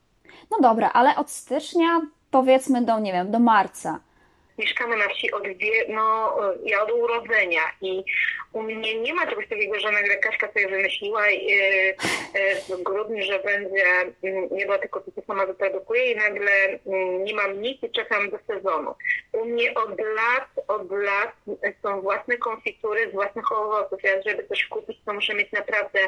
No 0.51 0.57
dobra, 0.61 0.89
ale 0.93 1.15
od 1.15 1.31
stycznia 1.31 2.01
powiedzmy 2.31 2.81
do, 2.81 2.99
nie 2.99 3.13
wiem, 3.13 3.31
do 3.31 3.39
marca. 3.39 3.99
Mieszkamy 4.59 4.97
na 4.97 5.07
wsi 5.09 5.31
od 5.31 5.47
wie, 5.47 5.85
no, 5.87 6.37
ja 6.63 6.83
od 6.83 6.91
urodzenia 6.91 7.61
i 7.81 8.03
u 8.53 8.61
mnie 8.61 8.99
nie 8.99 9.13
ma 9.13 9.27
czegoś 9.27 9.47
takiego, 9.47 9.79
że 9.79 9.91
nagle 9.91 10.17
Kaśka 10.17 10.47
sobie 10.47 10.67
wymyśliła 10.67 11.29
yy, 11.29 11.39
yy, 11.39 11.95
w 12.69 12.83
grudniu, 12.83 13.23
że 13.23 13.39
będzie 13.39 13.85
yy, 14.23 14.49
jedła 14.51 14.77
tylko 14.77 15.01
to, 15.01 15.11
co 15.11 15.21
sama 15.21 15.45
wyprodukuje 15.45 16.11
i 16.11 16.15
nagle 16.15 16.51
yy, 16.71 17.19
nie 17.19 17.35
mam 17.35 17.61
nic 17.61 17.83
i 17.83 17.91
czekam 17.91 18.29
do 18.29 18.39
sezonu. 18.47 18.95
U 19.33 19.45
mnie 19.45 19.73
od 19.73 19.99
lat, 19.99 20.47
od 20.67 20.91
lat 20.91 21.33
są 21.81 22.01
własne 22.01 22.37
konfitury 22.37 23.09
z 23.09 23.13
własnych 23.13 23.51
owoców. 23.51 24.03
Ja 24.03 24.21
żeby 24.21 24.47
coś 24.47 24.65
kupić, 24.65 24.97
to 25.05 25.13
muszę 25.13 25.33
mieć 25.33 25.51
naprawdę 25.51 25.99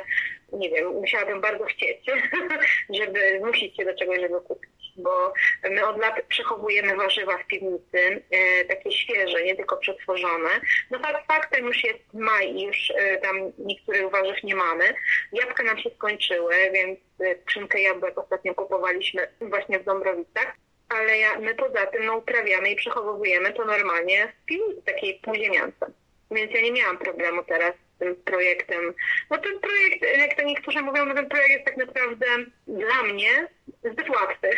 nie 0.54 0.70
wiem, 0.70 0.94
musiałabym 0.94 1.42
bardzo 1.42 1.66
chcieć, 1.66 2.06
żeby 3.00 3.40
zmusić 3.40 3.76
się 3.78 3.86
do 3.86 3.96
czegoś, 3.96 4.20
żeby 4.20 4.42
kupić. 4.42 4.72
Bo 4.98 5.34
my 5.70 5.88
od 5.88 5.98
lat 5.98 6.22
przechowujemy 6.28 6.96
warzywa 6.96 7.38
w 7.38 7.48
piwnicy, 7.48 8.24
e, 8.32 8.38
takie 8.68 8.92
świeże, 8.92 9.44
nie 9.44 9.56
tylko 9.56 9.78
przetworzone. 9.78 10.50
No 10.92 11.00
fakt 11.00 11.28
faktem 11.28 11.66
już 11.66 11.84
jest 11.84 12.14
maj 12.14 12.56
i 12.56 12.64
już 12.64 12.94
e, 12.96 13.18
tam 13.18 13.52
niektórych 13.58 14.12
warzyw 14.12 14.44
nie 14.44 14.56
mamy. 14.56 14.94
Jabłka 15.34 15.64
nam 15.64 15.78
się 15.78 15.90
skończyły, 15.90 16.54
więc 16.74 17.00
e, 17.20 17.42
skrzynkę 17.42 17.82
jabłek 17.82 18.18
ostatnio 18.18 18.56
kupowaliśmy 18.56 19.28
właśnie 19.42 19.80
w 19.80 19.84
Dąbrowicach. 19.84 20.56
Ale 20.90 21.18
ja, 21.18 21.40
my 21.40 21.56
poza 21.56 21.86
tym 21.86 22.06
no, 22.06 22.18
uprawiamy 22.18 22.72
i 22.72 22.76
przechowujemy 22.76 23.54
to 23.54 23.66
normalnie 23.66 24.34
w 24.42 24.46
piwnicy 24.46 24.82
takiej 24.82 25.20
półziemiance. 25.24 25.92
Więc 26.32 26.52
ja 26.52 26.62
nie 26.62 26.72
miałam 26.72 26.98
problemu 26.98 27.44
teraz 27.44 27.74
z 27.96 28.00
tym 28.00 28.16
projektem. 28.16 28.94
No 29.30 29.38
ten 29.38 29.60
projekt, 29.60 30.20
jak 30.20 30.38
to 30.38 30.44
niektórzy 30.44 30.82
mówią, 30.82 31.06
no 31.06 31.14
ten 31.14 31.30
projekt 31.30 31.52
jest 31.52 31.66
tak 31.66 31.78
naprawdę 31.78 32.26
dla 32.68 33.04
mnie 33.04 33.48
zbyt 33.84 34.10
łatwy. 34.10 34.50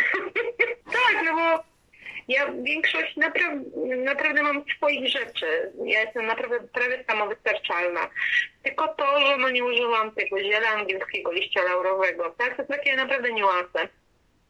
tak, 0.98 1.26
no 1.26 1.36
bo 1.36 1.73
ja 2.28 2.52
większość 2.64 3.18
naprawdę, 3.18 3.70
naprawdę 3.98 4.44
mam 4.44 4.64
swoich 4.78 5.10
rzeczy. 5.10 5.72
Ja 5.86 6.02
jestem 6.02 6.26
naprawdę 6.26 6.60
prawie 6.60 7.04
samowystarczalna. 7.08 8.10
Tylko 8.64 8.88
to, 8.88 9.20
że 9.20 9.38
no 9.38 9.50
nie 9.50 9.64
używam 9.64 10.12
tego 10.12 10.40
ziela 10.44 10.68
angielskiego 10.70 11.32
liścia 11.32 11.64
laurowego, 11.64 12.36
tak? 12.38 12.58
To 12.58 12.64
takie 12.64 12.96
naprawdę 12.96 13.34
niuanse. 13.34 13.88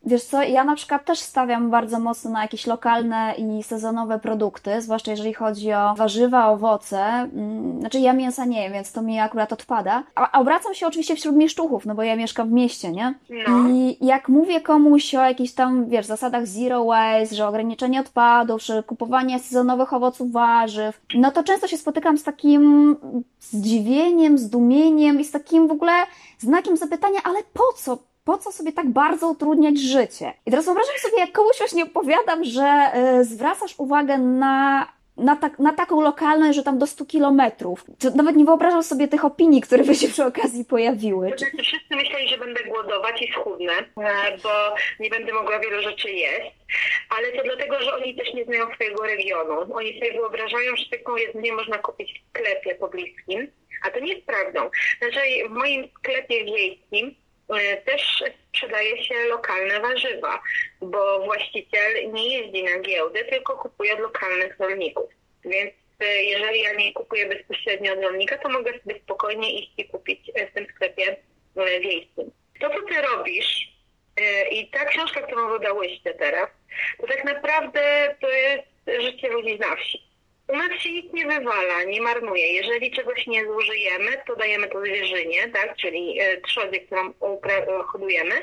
Wiesz 0.06 0.24
co, 0.24 0.44
ja 0.44 0.64
na 0.64 0.76
przykład 0.76 1.06
też 1.06 1.20
stawiam 1.20 1.70
bardzo 1.70 2.00
mocno 2.00 2.32
na 2.32 2.42
jakieś 2.42 2.68
lokalne 2.68 3.34
i 3.38 3.64
sezonowe 3.64 4.20
produkty, 4.20 4.82
zwłaszcza 4.82 5.12
jeżeli 5.12 5.34
chodzi 5.34 5.74
o 5.74 5.96
warzywa, 5.96 6.48
owoce. 6.48 7.00
Mm, 7.00 7.80
znaczy 7.80 8.00
ja 8.00 8.14
mięsa 8.14 8.46
nie 8.46 8.64
więc 8.72 8.92
to 8.92 9.02
mi 9.02 9.20
akurat 9.20 9.54
odpada. 9.54 10.04
A 10.16 10.40
obracam 10.40 10.74
się 10.74 10.88
oczywiście 10.88 11.16
wśród 11.16 11.36
mieszczuchów, 11.36 11.86
no 11.86 11.96
bo 11.96 12.04
ja 12.04 12.16
mieszkam 12.16 12.50
w 12.50 12.52
mieście, 12.52 12.92
nie? 12.92 13.14
No. 13.48 13.70
I 13.70 13.98
jak 14.02 14.30
mówię 14.30 14.62
komuś 14.62 15.16
o 15.16 15.22
jakichś 15.22 15.54
tam, 15.54 15.90
wiesz, 15.90 16.06
zasadach 16.06 16.48
zero 16.48 16.86
waste, 16.86 17.36
że 17.36 17.48
ograniczenie 17.48 18.00
odpadów, 18.00 18.62
że 18.62 18.84
kupowanie 18.84 19.40
sezonowych 19.40 19.94
owoców, 19.94 20.32
warzyw, 20.32 21.02
no 21.16 21.32
to 21.32 21.44
często 21.44 21.68
się 21.68 21.78
spotykam 21.78 22.18
z 22.18 22.24
takim 22.24 22.96
zdziwieniem, 23.40 24.38
zdumieniem 24.38 25.20
i 25.20 25.26
z 25.26 25.32
takim 25.32 25.68
w 25.68 25.72
ogóle 25.72 25.94
znakiem 26.40 26.78
zapytania, 26.78 27.20
ale 27.24 27.40
po 27.54 27.64
co? 27.78 28.13
Po 28.24 28.38
co 28.38 28.52
sobie 28.52 28.72
tak 28.72 28.90
bardzo 28.90 29.28
utrudniać 29.28 29.80
życie? 29.80 30.34
I 30.46 30.52
teraz 30.52 30.66
wyobrażam 30.66 30.96
sobie, 30.98 31.20
jak 31.20 31.32
komuś 31.32 31.58
właśnie 31.58 31.84
opowiadam, 31.84 32.44
że 32.44 32.92
y, 33.20 33.26
zwracasz 33.26 33.76
uwagę 33.78 34.18
na 34.18 34.88
na, 35.18 35.36
tak, 35.36 35.60
na 35.60 35.74
taką 35.74 36.02
lokalność, 36.02 36.56
że 36.56 36.64
tam 36.64 36.80
do 36.80 36.88
100 36.88 37.06
kilometrów. 37.06 37.86
Nawet 38.16 38.36
nie 38.36 38.46
wyobrażam 38.46 38.84
sobie 38.84 39.08
tych 39.08 39.26
opinii, 39.26 39.62
które 39.62 39.84
by 39.84 39.96
się 39.96 40.08
przy 40.08 40.26
okazji 40.26 40.66
pojawiły. 40.66 41.28
Znaczy, 41.28 41.46
wszyscy 41.64 41.96
myśleli, 41.96 42.28
że 42.28 42.38
będę 42.38 42.64
głodować 42.64 43.22
i 43.22 43.32
schudnę, 43.32 43.74
e, 43.74 44.38
bo 44.44 44.76
nie 45.00 45.10
będę 45.10 45.34
mogła 45.34 45.60
wielu 45.60 45.82
rzeczy 45.82 46.12
jeść, 46.12 46.52
ale 47.18 47.32
to 47.32 47.44
dlatego, 47.44 47.82
że 47.82 47.96
oni 47.96 48.16
też 48.16 48.34
nie 48.34 48.46
znają 48.46 48.66
swojego 48.76 49.04
regionu. 49.04 49.76
Oni 49.76 49.94
sobie 49.94 50.12
wyobrażają, 50.12 50.76
że 50.76 50.98
taką 50.98 51.16
jedzenie 51.16 51.54
można 51.54 51.78
kupić 51.78 52.20
w 52.20 52.30
sklepie 52.30 52.76
pobliskim, 52.76 53.48
a 53.86 53.90
to 53.90 54.00
nie 54.00 54.14
jest 54.14 54.26
prawdą. 54.26 54.70
Znaczy, 55.00 55.20
w 55.50 55.52
moim 55.52 55.90
sklepie 56.00 56.46
wiejskim 56.46 57.16
też 57.86 58.24
sprzedaje 58.50 59.04
się 59.04 59.16
lokalne 59.30 59.80
warzywa, 59.80 60.42
bo 60.82 61.26
właściciel 61.26 62.12
nie 62.12 62.38
jeździ 62.38 62.64
na 62.64 62.80
giełdy, 62.80 63.26
tylko 63.26 63.58
kupuje 63.58 63.94
od 63.94 64.00
lokalnych 64.00 64.60
rolników. 64.60 65.10
Więc 65.46 65.74
e, 66.00 66.24
jeżeli 66.24 66.62
ja 66.62 66.74
nie 66.74 66.94
kupuję 66.94 67.26
bezpośrednio 67.26 67.94
od 67.94 68.04
rolnika, 68.04 68.38
to 68.38 68.50
mogę 68.50 68.80
sobie 68.80 69.00
spokojnie 69.00 69.60
iść 69.60 69.72
i 69.78 69.86
kupić 69.86 70.32
e, 70.36 70.48
w 70.48 70.54
tym 70.54 70.68
sklepie 70.76 71.18
wiejskim. 71.82 72.32
To, 72.60 72.70
co 72.70 72.82
ty 72.82 73.02
robisz 73.02 73.74
i 74.52 74.68
ta 74.68 74.86
książka, 74.86 75.22
którą 75.22 75.50
wydałyście 75.50 76.14
teraz, 76.14 76.50
to 77.02 77.08
tak 77.08 77.24
naprawdę 77.24 78.16
to 78.22 78.30
jest 78.30 78.64
życie 79.02 79.28
ludzi 79.28 79.60
na 79.60 79.76
wsi. 79.76 80.13
U 80.48 80.58
nas 80.58 80.80
się 80.80 80.92
nic 80.92 81.14
nie 81.14 81.26
wywala, 81.26 81.84
nie 81.84 82.02
marnuje. 82.02 82.54
Jeżeli 82.54 82.92
czegoś 82.92 83.28
nie 83.28 83.46
zużyjemy, 83.46 84.24
to 84.28 84.36
dajemy 84.36 84.68
to 84.68 84.82
zwierzynie, 84.82 85.50
tak? 85.50 85.76
czyli 85.76 86.20
e, 86.20 86.42
trzodzie, 86.42 86.80
którą 86.80 87.10
e, 87.10 87.84
hodujemy, 87.92 88.36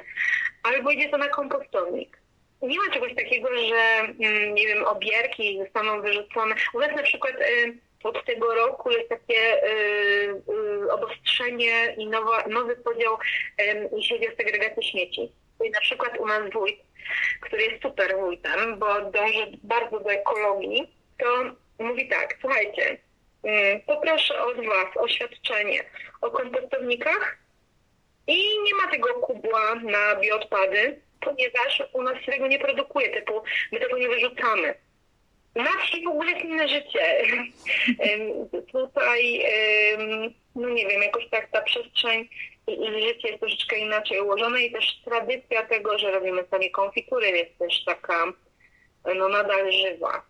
albo 0.62 0.90
idzie 0.90 1.08
to 1.08 1.18
na 1.18 1.28
kompostownik. 1.28 2.18
Nie 2.62 2.78
ma 2.78 2.94
czegoś 2.94 3.14
takiego, 3.14 3.48
że 3.68 3.76
mm, 3.76 4.54
nie 4.54 4.66
wiem, 4.66 4.84
obierki 4.84 5.58
zostaną 5.58 6.02
wyrzucone. 6.02 6.54
U 6.74 6.80
nas 6.80 6.96
na 6.96 7.02
przykład 7.02 7.34
e, 7.34 7.46
od 8.04 8.24
tego 8.24 8.54
roku 8.54 8.90
jest 8.90 9.08
takie 9.08 9.62
obostrzenie 10.90 11.94
i 11.98 12.06
nowa, 12.06 12.44
nowy 12.48 12.76
podział, 12.76 13.18
jeśli 13.92 14.16
chodzi 14.16 14.32
o 14.32 14.36
segregację 14.36 14.82
śmieci. 14.82 15.32
Czyli 15.58 15.70
na 15.70 15.80
przykład 15.80 16.18
u 16.18 16.26
nas 16.26 16.52
wójt, 16.52 16.76
który 17.40 17.62
jest 17.62 17.82
super 17.82 18.16
wójtem, 18.20 18.78
bo 18.78 19.00
dąży 19.00 19.46
bardzo 19.62 20.00
do 20.00 20.10
ekologii, 20.10 20.94
to 21.18 21.26
mówi 21.80 22.08
tak, 22.08 22.36
słuchajcie, 22.40 22.98
mm, 23.42 23.80
poproszę 23.80 24.42
od 24.42 24.56
Was 24.56 24.96
oświadczenie 24.96 25.84
o 26.20 26.30
kompostownikach 26.30 27.38
i 28.26 28.36
nie 28.62 28.74
ma 28.74 28.90
tego 28.90 29.14
kubła 29.14 29.74
na 29.74 30.16
bioodpady, 30.16 31.00
ponieważ 31.20 31.82
u 31.92 32.02
nas 32.02 32.22
się 32.22 32.32
tego 32.32 32.46
nie 32.46 32.58
produkuje, 32.58 33.08
typu 33.08 33.42
my 33.72 33.80
tego 33.80 33.98
nie 33.98 34.08
wyrzucamy. 34.08 34.74
Na 35.54 35.70
wsi 35.82 36.04
w 36.04 36.08
ogóle 36.08 36.30
jest 36.30 36.44
inne 36.44 36.68
życie. 36.68 37.22
Tutaj, 38.72 39.44
no 40.54 40.68
nie 40.68 40.86
wiem, 40.86 41.02
jakoś 41.02 41.28
tak 41.28 41.50
ta 41.50 41.62
przestrzeń 41.62 42.28
i 42.66 43.02
życie 43.02 43.28
jest 43.28 43.40
troszeczkę 43.40 43.78
inaczej 43.78 44.20
ułożone 44.20 44.62
i 44.62 44.72
też 44.72 45.00
tradycja 45.04 45.66
tego, 45.66 45.98
że 45.98 46.10
robimy 46.10 46.44
sami 46.50 46.70
konfitury 46.70 47.28
jest 47.28 47.58
też 47.58 47.84
taka, 47.84 48.32
no 49.16 49.28
nadal 49.28 49.72
żywa. 49.72 50.29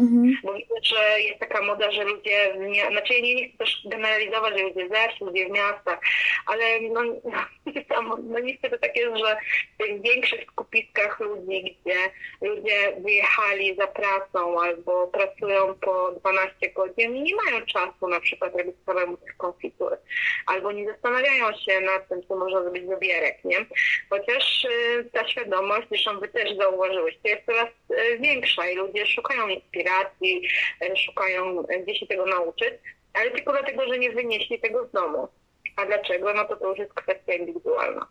Mhm. 0.00 0.34
Bo 0.42 0.54
widzę, 0.54 0.74
że 0.82 1.20
jest 1.20 1.40
taka 1.40 1.62
moda, 1.62 1.90
że 1.90 2.04
ludzie, 2.04 2.54
nie, 2.58 2.86
znaczy 2.90 3.14
ja 3.14 3.20
nie, 3.20 3.34
nie 3.34 3.48
chcę 3.48 3.58
też 3.58 3.82
generalizować, 3.84 4.58
że 4.58 4.64
ludzie 4.64 4.88
ze 4.88 5.08
wsi, 5.08 5.24
ludzie 5.24 5.46
w 5.46 5.50
miastach, 5.50 6.00
ale 6.46 6.80
no, 6.80 7.00
no, 8.02 8.16
no 8.22 8.38
niestety 8.38 8.78
tak 8.78 8.96
jest, 8.96 9.16
że 9.16 9.36
w 9.74 9.78
tych 9.78 10.02
większych 10.02 10.42
skupiskach 10.42 11.20
ludzi, 11.20 11.76
gdzie 11.84 11.98
ludzie 12.40 12.96
wyjechali 13.00 13.76
za 13.76 13.86
pracą 13.86 14.60
albo 14.60 15.06
pracują 15.08 15.74
po 15.74 16.12
12 16.12 16.70
godzin, 16.70 17.22
nie 17.22 17.36
mają 17.36 17.66
czasu 17.66 18.08
na 18.08 18.20
przykład 18.20 18.56
robić 18.56 18.76
samemu 18.86 19.16
tych 19.16 19.36
konfitur, 19.36 19.79
albo 20.50 20.72
nie 20.72 20.86
zastanawiają 20.86 21.52
się 21.52 21.80
nad 21.80 22.08
tym, 22.08 22.22
co 22.28 22.36
można 22.36 22.62
zrobić 22.62 22.86
z 22.86 22.90
obierek, 22.90 23.44
nie? 23.44 23.56
Chociaż 24.10 24.64
y, 24.64 25.10
ta 25.12 25.28
świadomość, 25.28 25.88
zresztą 25.88 26.20
wy 26.20 26.28
też 26.28 26.56
zauważyłyście, 26.56 27.28
jest 27.28 27.46
coraz 27.46 27.68
y, 27.90 28.18
większa 28.18 28.68
i 28.68 28.76
ludzie 28.76 29.06
szukają 29.06 29.48
inspiracji 29.48 30.48
e, 30.80 30.96
szukają 30.96 31.62
gdzie 31.82 31.94
się 31.94 32.06
tego 32.06 32.26
nauczyć, 32.26 32.74
ale 33.14 33.30
tylko 33.30 33.52
dlatego, 33.52 33.86
że 33.88 33.98
nie 33.98 34.10
wynieśli 34.10 34.60
tego 34.60 34.86
z 34.86 34.90
domu. 34.92 35.28
A 35.76 35.86
dlaczego? 35.86 36.34
No 36.34 36.44
to 36.44 36.56
to 36.56 36.68
już 36.68 36.78
jest 36.78 36.94
kwestia 36.94 37.32
indywidualna. 37.34 38.06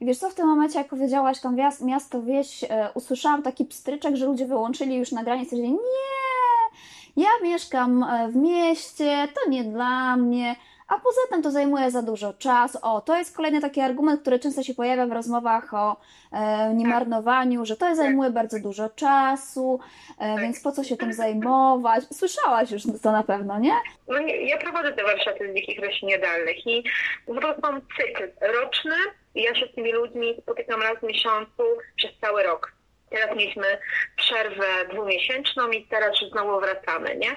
Wiesz 0.00 0.18
co, 0.18 0.30
w 0.30 0.34
tym 0.34 0.46
momencie, 0.46 0.78
jak 0.78 0.88
powiedziałaś 0.88 1.40
tam 1.40 1.56
miasto, 1.80 2.22
wieś, 2.22 2.64
usłyszałam 2.94 3.42
taki 3.42 3.64
pstryczek, 3.64 4.16
że 4.16 4.26
ludzie 4.26 4.46
wyłączyli 4.46 4.96
już 4.96 5.12
nagranie 5.12 5.42
i 5.42 5.44
stwierdzili, 5.44 5.72
nie, 5.72 5.82
ja 7.16 7.28
mieszkam 7.42 8.06
w 8.32 8.36
mieście, 8.36 9.28
to 9.34 9.50
nie 9.50 9.64
dla 9.64 10.16
mnie, 10.16 10.56
a 10.88 10.98
poza 10.98 11.20
tym 11.30 11.42
to 11.42 11.50
zajmuje 11.50 11.90
za 11.90 12.02
dużo 12.02 12.32
czasu. 12.32 12.78
O, 12.82 13.00
to 13.00 13.16
jest 13.16 13.36
kolejny 13.36 13.60
taki 13.60 13.80
argument, 13.80 14.20
który 14.20 14.38
często 14.38 14.62
się 14.62 14.74
pojawia 14.74 15.06
w 15.06 15.12
rozmowach 15.12 15.74
o 15.74 15.96
e, 16.32 16.74
niemarnowaniu, 16.74 17.66
że 17.66 17.76
to 17.76 17.94
zajmuje 17.94 18.30
bardzo 18.30 18.60
dużo 18.60 18.88
czasu, 18.88 19.80
e, 20.18 20.40
więc 20.40 20.60
po 20.60 20.72
co 20.72 20.84
się 20.84 20.96
tym 20.96 21.12
zajmować? 21.12 22.04
Słyszałaś 22.12 22.70
już 22.70 22.82
to 23.02 23.12
na 23.12 23.22
pewno, 23.22 23.58
nie? 23.58 23.74
No 24.08 24.18
ja 24.28 24.58
prowadzę 24.58 24.92
te 24.92 25.02
warsztaty 25.02 25.52
z 25.52 25.56
dzikich 25.56 25.80
roślin 25.80 26.10
jadalnych 26.10 26.66
i 26.66 26.84
po 27.26 27.34
prostu 27.34 27.60
mam 27.62 27.80
cykl 27.96 28.30
roczny 28.40 28.96
ja 29.34 29.54
się 29.54 29.66
z 29.66 29.74
tymi 29.74 29.92
ludźmi 29.92 30.36
spotykam 30.42 30.82
raz 30.82 30.98
w 30.98 31.02
miesiącu 31.02 31.62
przez 31.96 32.10
cały 32.20 32.42
rok. 32.42 32.72
Teraz 33.10 33.36
mieliśmy 33.36 33.78
przerwę 34.16 34.66
dwumiesięczną 34.92 35.70
i 35.70 35.86
teraz 35.86 36.16
znowu 36.32 36.60
wracamy, 36.60 37.16
nie? 37.16 37.36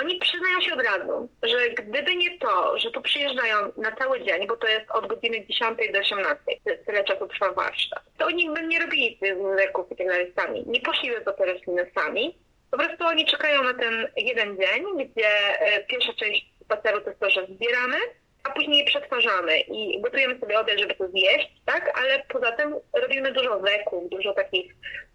Oni 0.00 0.18
przyznają 0.18 0.60
się 0.60 0.74
od 0.74 0.82
razu, 0.82 1.28
że 1.42 1.70
gdyby 1.70 2.16
nie 2.16 2.38
to, 2.38 2.78
że 2.78 2.90
tu 2.90 3.02
przyjeżdżają 3.02 3.56
na 3.76 3.92
cały 3.92 4.24
dzień, 4.24 4.46
bo 4.46 4.56
to 4.56 4.66
jest 4.66 4.90
od 4.90 5.06
godziny 5.06 5.46
10 5.46 5.78
do 5.92 5.98
18, 5.98 6.38
tyle 6.86 7.04
czasu 7.04 7.28
trwa 7.28 7.52
warsztat, 7.52 8.02
to 8.18 8.26
oni 8.26 8.50
by 8.50 8.66
nie 8.66 8.80
robili 8.80 9.18
tych 9.18 9.38
leków 9.56 9.92
i 9.92 9.96
tak 9.96 10.06
dalej 10.06 10.32
sami. 10.36 10.64
Nie 10.66 10.80
poszliby 10.80 11.20
po 11.20 11.32
te 11.32 11.46
rośliny 11.46 11.90
sami. 11.94 12.38
Po 12.70 12.78
prostu 12.78 13.04
oni 13.04 13.26
czekają 13.26 13.62
na 13.62 13.74
ten 13.74 14.08
jeden 14.16 14.56
dzień, 14.56 14.84
gdzie 14.96 15.60
e, 15.60 15.84
pierwsza 15.84 16.12
część 16.12 16.46
spaceru 16.64 17.00
to 17.00 17.08
jest 17.08 17.20
to, 17.20 17.30
że 17.30 17.46
zbieramy, 17.46 17.96
a 18.44 18.50
później 18.50 18.84
przetwarzamy 18.84 19.60
i 19.60 20.00
gotujemy 20.00 20.40
sobie 20.40 20.60
obiad, 20.60 20.78
żeby 20.78 20.94
to 20.94 21.08
zjeść, 21.08 21.52
tak? 21.64 21.98
Ale 21.98 22.22
poza 22.28 22.52
tym 22.52 22.74
robimy 22.92 23.32
dużo 23.32 23.58
leków, 23.58 24.10
dużo 24.10 24.34
takich 24.34 24.74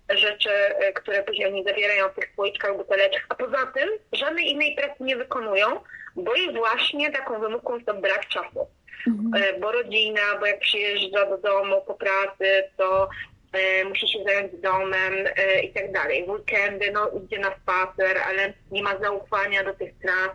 rzeczy, 0.10 0.50
e, 0.50 0.94
które 0.94 1.24
później 1.24 1.48
oni 1.48 1.64
zawierają 1.64 2.10
w 2.10 2.16
tych 2.16 2.32
słoiczkach, 2.36 2.78
buteleczkach, 2.78 3.26
a 3.30 3.36
poza 3.36 3.66
tym 3.66 3.90
żadnej 4.14 4.52
innej 4.52 4.76
pracy 4.76 4.96
nie 5.00 5.16
wykonują, 5.16 5.68
bo 6.16 6.36
ich 6.36 6.54
właśnie 6.54 7.12
taką 7.12 7.40
wymówką 7.40 7.74
jest 7.74 7.86
to 7.86 7.94
brak 7.94 8.28
czasu. 8.28 8.68
mhm. 9.08 9.62
bo 9.62 9.72
rodzina, 9.72 10.22
bo 10.40 10.46
jak 10.46 10.60
przyjeżdża 10.60 11.26
do 11.26 11.38
domu 11.38 11.82
po 11.88 11.94
pracy, 11.94 12.64
to 12.78 13.10
e, 13.54 13.84
musi 13.86 14.08
się 14.08 14.24
zająć 14.24 14.52
domem 14.62 15.14
i 15.64 15.74
tak 15.74 15.92
dalej. 15.92 16.26
W 16.26 16.30
weekendy, 16.30 16.92
no 16.92 17.10
idzie 17.10 17.40
na 17.40 17.56
spacer, 17.56 18.18
ale 18.28 18.54
nie 18.72 18.84
ma 18.84 18.98
zaufania 18.98 19.64
do 19.64 19.74
tych 19.74 19.94
tras 20.02 20.30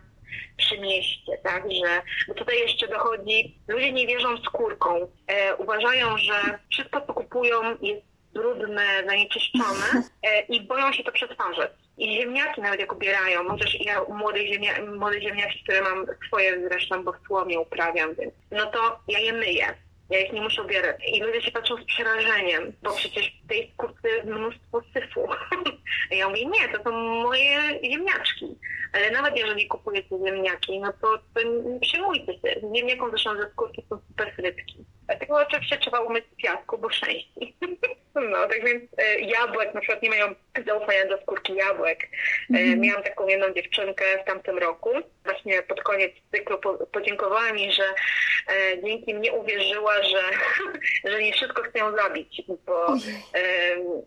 przy 0.56 0.78
mieście, 0.78 1.38
tak, 1.42 1.62
że, 1.62 2.02
bo 2.28 2.34
tutaj 2.34 2.58
jeszcze 2.58 2.88
dochodzi, 2.88 3.58
ludzie 3.68 3.92
nie 3.92 4.06
wierzą 4.06 4.36
skórką, 4.38 5.08
e, 5.26 5.56
uważają, 5.56 6.18
że 6.18 6.58
wszystko 6.70 7.00
co 7.00 7.14
kupują 7.14 7.76
jest 7.82 8.13
brudne, 8.34 8.86
zanieczyszczone 9.06 9.86
e, 10.22 10.40
i 10.40 10.60
boją 10.60 10.92
się 10.92 11.04
to 11.04 11.12
przetwarzać. 11.12 11.70
I 11.98 12.16
ziemniaki 12.20 12.60
nawet 12.60 12.80
jak 12.80 12.92
ubierają, 12.92 13.48
chociaż 13.48 13.80
ja 13.80 14.04
młode, 14.08 14.46
ziemia, 14.46 14.72
młode 14.98 15.20
ziemniaki, 15.20 15.64
które 15.64 15.82
mam 15.82 16.06
swoje 16.26 16.68
zresztą, 16.68 17.04
bo 17.04 17.12
w 17.12 17.26
słomie 17.26 17.60
uprawiam, 17.60 18.14
więc 18.14 18.34
no 18.50 18.66
to 18.66 18.98
ja 19.08 19.18
je 19.18 19.32
myję. 19.32 19.74
Ja 20.10 20.20
ich 20.20 20.32
nie 20.32 20.40
muszę 20.40 20.62
ubierać. 20.62 20.96
I 21.06 21.20
ludzie 21.20 21.42
się 21.42 21.50
patrzą 21.50 21.76
z 21.76 21.84
przerażeniem, 21.84 22.72
bo 22.82 22.92
przecież 22.92 23.40
w 23.44 23.48
tej 23.48 23.72
skórce 23.74 24.08
jest 24.08 24.26
mnóstwo 24.26 24.82
syfu. 24.94 25.28
ja 26.18 26.28
mówię, 26.28 26.46
nie, 26.46 26.68
to 26.68 26.84
są 26.84 26.90
moje 27.22 27.80
ziemniaczki. 27.84 28.58
Ale 28.92 29.10
nawet 29.10 29.36
jeżeli 29.36 29.66
kupujecie 29.66 30.18
ziemniaki, 30.26 30.80
no 30.80 30.92
to, 30.92 31.18
to 31.18 31.40
przyjmujcie 31.80 32.32
się. 32.32 32.60
Z 32.60 32.76
ziemniaką 32.76 33.10
zresztą 33.10 33.36
ze 33.36 33.50
skórki 33.50 33.82
są 33.90 33.98
super 34.08 34.32
frytki. 34.36 34.84
Dlatego 35.06 35.36
oczywiście 35.36 35.78
trzeba 35.78 36.00
umyć 36.00 36.24
w 36.32 36.36
piasku, 36.36 36.78
bo 36.78 36.90
szczęści. 36.90 37.56
No, 38.30 38.48
tak 38.48 38.64
więc 38.64 38.82
e, 38.98 39.20
jabłek, 39.20 39.74
na 39.74 39.80
przykład 39.80 40.02
nie 40.02 40.10
mają 40.10 40.34
zaufania 40.66 41.06
do 41.06 41.22
skórki 41.22 41.54
jabłek. 41.54 42.08
E, 42.54 42.58
mhm. 42.58 42.80
Miałam 42.80 43.02
taką 43.02 43.28
jedną 43.28 43.52
dziewczynkę 43.52 44.04
w 44.22 44.26
tamtym 44.26 44.58
roku. 44.58 44.90
Właśnie 45.24 45.62
pod 45.62 45.82
koniec 45.82 46.12
cyklu 46.34 46.58
po, 46.58 46.74
podziękowała 46.74 47.52
mi, 47.52 47.72
że 47.72 47.82
e, 47.82 48.82
dzięki 48.82 49.14
mnie 49.14 49.32
uwierzyła, 49.32 50.02
że, 50.02 50.22
że 51.10 51.22
nie 51.22 51.32
wszystko 51.32 51.62
chce 51.62 51.78
ją 51.78 51.96
zabić, 51.96 52.42
bo 52.66 52.86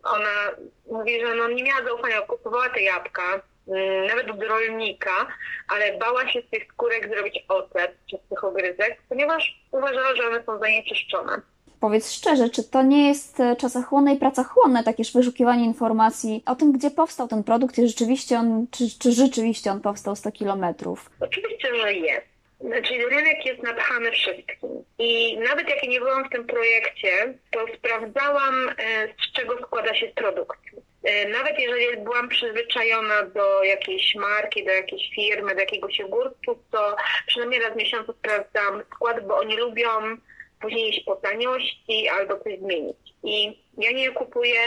ona 0.03 0.51
mówi, 0.91 1.19
że 1.25 1.35
no, 1.35 1.47
nie 1.47 1.63
miała 1.63 1.83
zaufania, 1.83 2.21
kupowała 2.21 2.69
te 2.69 2.81
jabłka, 2.81 3.23
mm, 3.33 3.41
nawet 4.07 4.27
do 4.27 4.47
rolnika, 4.47 5.27
ale 5.67 5.97
bała 5.97 6.27
się 6.27 6.41
z 6.41 6.49
tych 6.49 6.67
skórek 6.73 7.09
zrobić 7.09 7.45
ocet 7.47 7.97
czy 8.09 8.17
z 8.25 8.29
tych 8.29 8.43
ogryzek, 8.43 8.97
ponieważ 9.09 9.59
uważała, 9.71 10.15
że 10.15 10.27
one 10.27 10.43
są 10.43 10.59
zanieczyszczone. 10.59 11.41
Powiedz 11.79 12.11
szczerze, 12.11 12.49
czy 12.49 12.63
to 12.63 12.83
nie 12.83 13.07
jest 13.07 13.39
e, 13.39 13.55
czasochłonne 13.55 14.13
i 14.13 14.17
pracochłonne 14.17 14.83
takież 14.83 15.13
wyszukiwanie 15.13 15.65
informacji 15.65 16.43
o 16.45 16.55
tym, 16.55 16.71
gdzie 16.71 16.91
powstał 16.91 17.27
ten 17.27 17.43
produkt 17.43 17.77
i 17.77 17.87
rzeczywiście 17.87 18.39
on, 18.39 18.67
czy, 18.71 18.99
czy 18.99 19.11
rzeczywiście 19.11 19.71
on 19.71 19.81
powstał 19.81 20.15
100 20.15 20.31
kilometrów? 20.31 21.09
Oczywiście, 21.19 21.75
że 21.75 21.93
jest. 21.93 22.27
Znaczy 22.59 22.93
rynek 23.09 23.45
jest 23.45 23.63
napchany 23.63 24.11
wszystkim. 24.11 24.69
I 24.99 25.37
nawet 25.37 25.69
jak 25.69 25.83
nie 25.83 25.99
byłam 25.99 26.25
w 26.25 26.29
tym 26.29 26.45
projekcie, 26.45 27.33
to 27.51 27.59
sprawdzałam, 27.77 28.69
e, 28.69 28.73
z 29.07 29.33
czego 29.33 29.57
składa 29.57 29.95
się 29.95 30.07
produkt. 30.07 30.59
E, 31.03 31.29
nawet 31.29 31.59
jeżeli 31.59 31.97
byłam 31.97 32.29
przyzwyczajona 32.29 33.23
do 33.23 33.63
jakiejś 33.63 34.15
marki, 34.15 34.65
do 34.65 34.71
jakiejś 34.71 35.09
firmy, 35.15 35.55
do 35.55 35.59
jakiegoś 35.59 35.99
jogurtu, 35.99 36.63
to 36.71 36.95
przynajmniej 37.27 37.61
raz 37.61 37.73
w 37.73 37.77
miesiącu 37.77 38.13
sprawdzam 38.13 38.83
skład, 38.93 39.27
bo 39.27 39.37
oni 39.37 39.57
lubią 39.57 39.89
później 40.61 40.89
iść 40.89 41.03
po 41.05 41.15
taniości 41.15 42.09
albo 42.09 42.39
coś 42.39 42.59
zmienić. 42.59 42.97
I 43.23 43.63
ja 43.77 43.91
nie 43.91 44.11
kupuję 44.11 44.59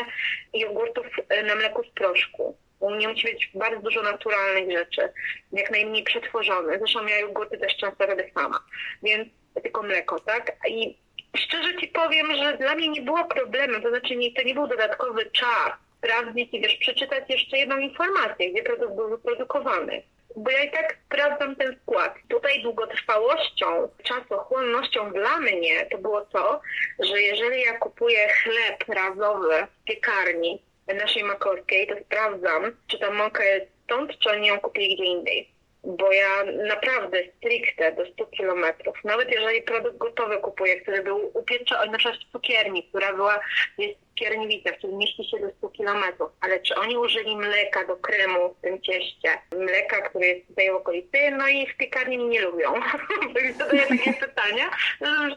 jogurtów 0.54 1.06
e, 1.28 1.42
na 1.42 1.54
mleku 1.54 1.84
z 1.84 1.90
proszku. 1.90 2.56
U 2.80 2.90
mnie 2.90 3.08
musi 3.08 3.32
być 3.32 3.50
bardzo 3.54 3.80
dużo 3.80 4.02
naturalnych 4.02 4.78
rzeczy, 4.78 5.12
jak 5.52 5.70
najmniej 5.70 6.04
przetworzone. 6.04 6.78
Zresztą 6.78 7.06
ja 7.06 7.18
jogurty 7.18 7.58
też 7.58 7.76
często 7.76 8.06
robię 8.06 8.30
sama, 8.34 8.64
więc 9.02 9.28
tylko 9.62 9.82
mleko, 9.82 10.20
tak? 10.20 10.56
I 10.68 10.98
szczerze 11.36 11.76
Ci 11.76 11.88
powiem, 11.88 12.36
że 12.36 12.56
dla 12.58 12.74
mnie 12.74 12.88
nie 12.88 13.02
było 13.02 13.24
problemu, 13.24 13.80
to 13.82 13.88
znaczy 13.88 14.16
nie, 14.16 14.34
to 14.34 14.42
nie 14.42 14.54
był 14.54 14.66
dodatkowy 14.66 15.30
czas 15.30 15.72
sprawdzić 16.00 16.54
i 16.54 16.60
wiesz, 16.60 16.76
przeczytać 16.76 17.24
jeszcze 17.28 17.58
jedną 17.58 17.78
informację, 17.78 18.52
gdzie 18.52 18.62
produkt 18.62 18.94
był 18.94 19.08
wyprodukowany 19.08 20.02
bo 20.36 20.50
ja 20.50 20.64
i 20.64 20.70
tak 20.70 20.96
sprawdzam 21.06 21.56
ten 21.56 21.76
skład. 21.82 22.14
Tutaj 22.28 22.62
długotrwałością, 22.62 23.88
czasochłonnością 24.02 25.12
dla 25.12 25.38
mnie 25.38 25.86
to 25.86 25.98
było 25.98 26.20
to, 26.20 26.60
że 26.98 27.20
jeżeli 27.20 27.62
ja 27.62 27.78
kupuję 27.78 28.28
chleb 28.28 28.84
razowy 28.88 29.66
w 29.80 29.84
piekarni 29.84 30.62
naszej 30.86 31.24
makorskiej, 31.24 31.86
to 31.86 31.94
sprawdzam, 32.04 32.76
czy 32.86 32.98
ta 32.98 33.10
mąka 33.10 33.44
jest 33.44 33.66
stąd, 33.84 34.18
czy 34.18 34.30
oni 34.30 34.48
ją 34.48 34.60
kupili 34.60 34.94
gdzie 34.94 35.04
indziej 35.04 35.59
bo 35.84 36.12
ja 36.12 36.44
naprawdę 36.68 37.18
stricte 37.36 37.92
do 37.92 38.06
100 38.06 38.26
kilometrów, 38.26 39.04
nawet 39.04 39.30
jeżeli 39.30 39.62
produkt 39.62 39.96
gotowy 39.96 40.38
kupuję, 40.38 40.80
który 40.80 41.02
był 41.02 41.30
upieczony, 41.34 41.92
na 41.92 41.98
przykład 41.98 42.20
w 42.20 42.32
cukierni, 42.32 42.82
która 42.82 43.12
była, 43.12 43.40
jest 43.78 43.98
cukierniwica, 44.08 44.72
który 44.72 44.92
mieści 44.92 45.24
się 45.24 45.38
do 45.38 45.50
100 45.50 45.68
kilometrów, 45.68 46.30
ale 46.40 46.60
czy 46.60 46.74
oni 46.74 46.96
użyli 46.96 47.36
mleka 47.36 47.86
do 47.86 47.96
kremu 47.96 48.54
w 48.54 48.60
tym 48.60 48.82
cieście, 48.82 49.28
mleka, 49.56 50.08
które 50.08 50.26
jest 50.26 50.48
tutaj 50.48 50.70
w 50.70 50.74
okolicy, 50.74 51.30
no 51.38 51.48
i 51.48 51.66
w 51.66 51.76
piekarni 51.76 52.18
nie 52.18 52.40
lubią. 52.40 52.74
Zadaję 53.58 53.86
takie 53.86 54.12
pytania, 54.12 54.70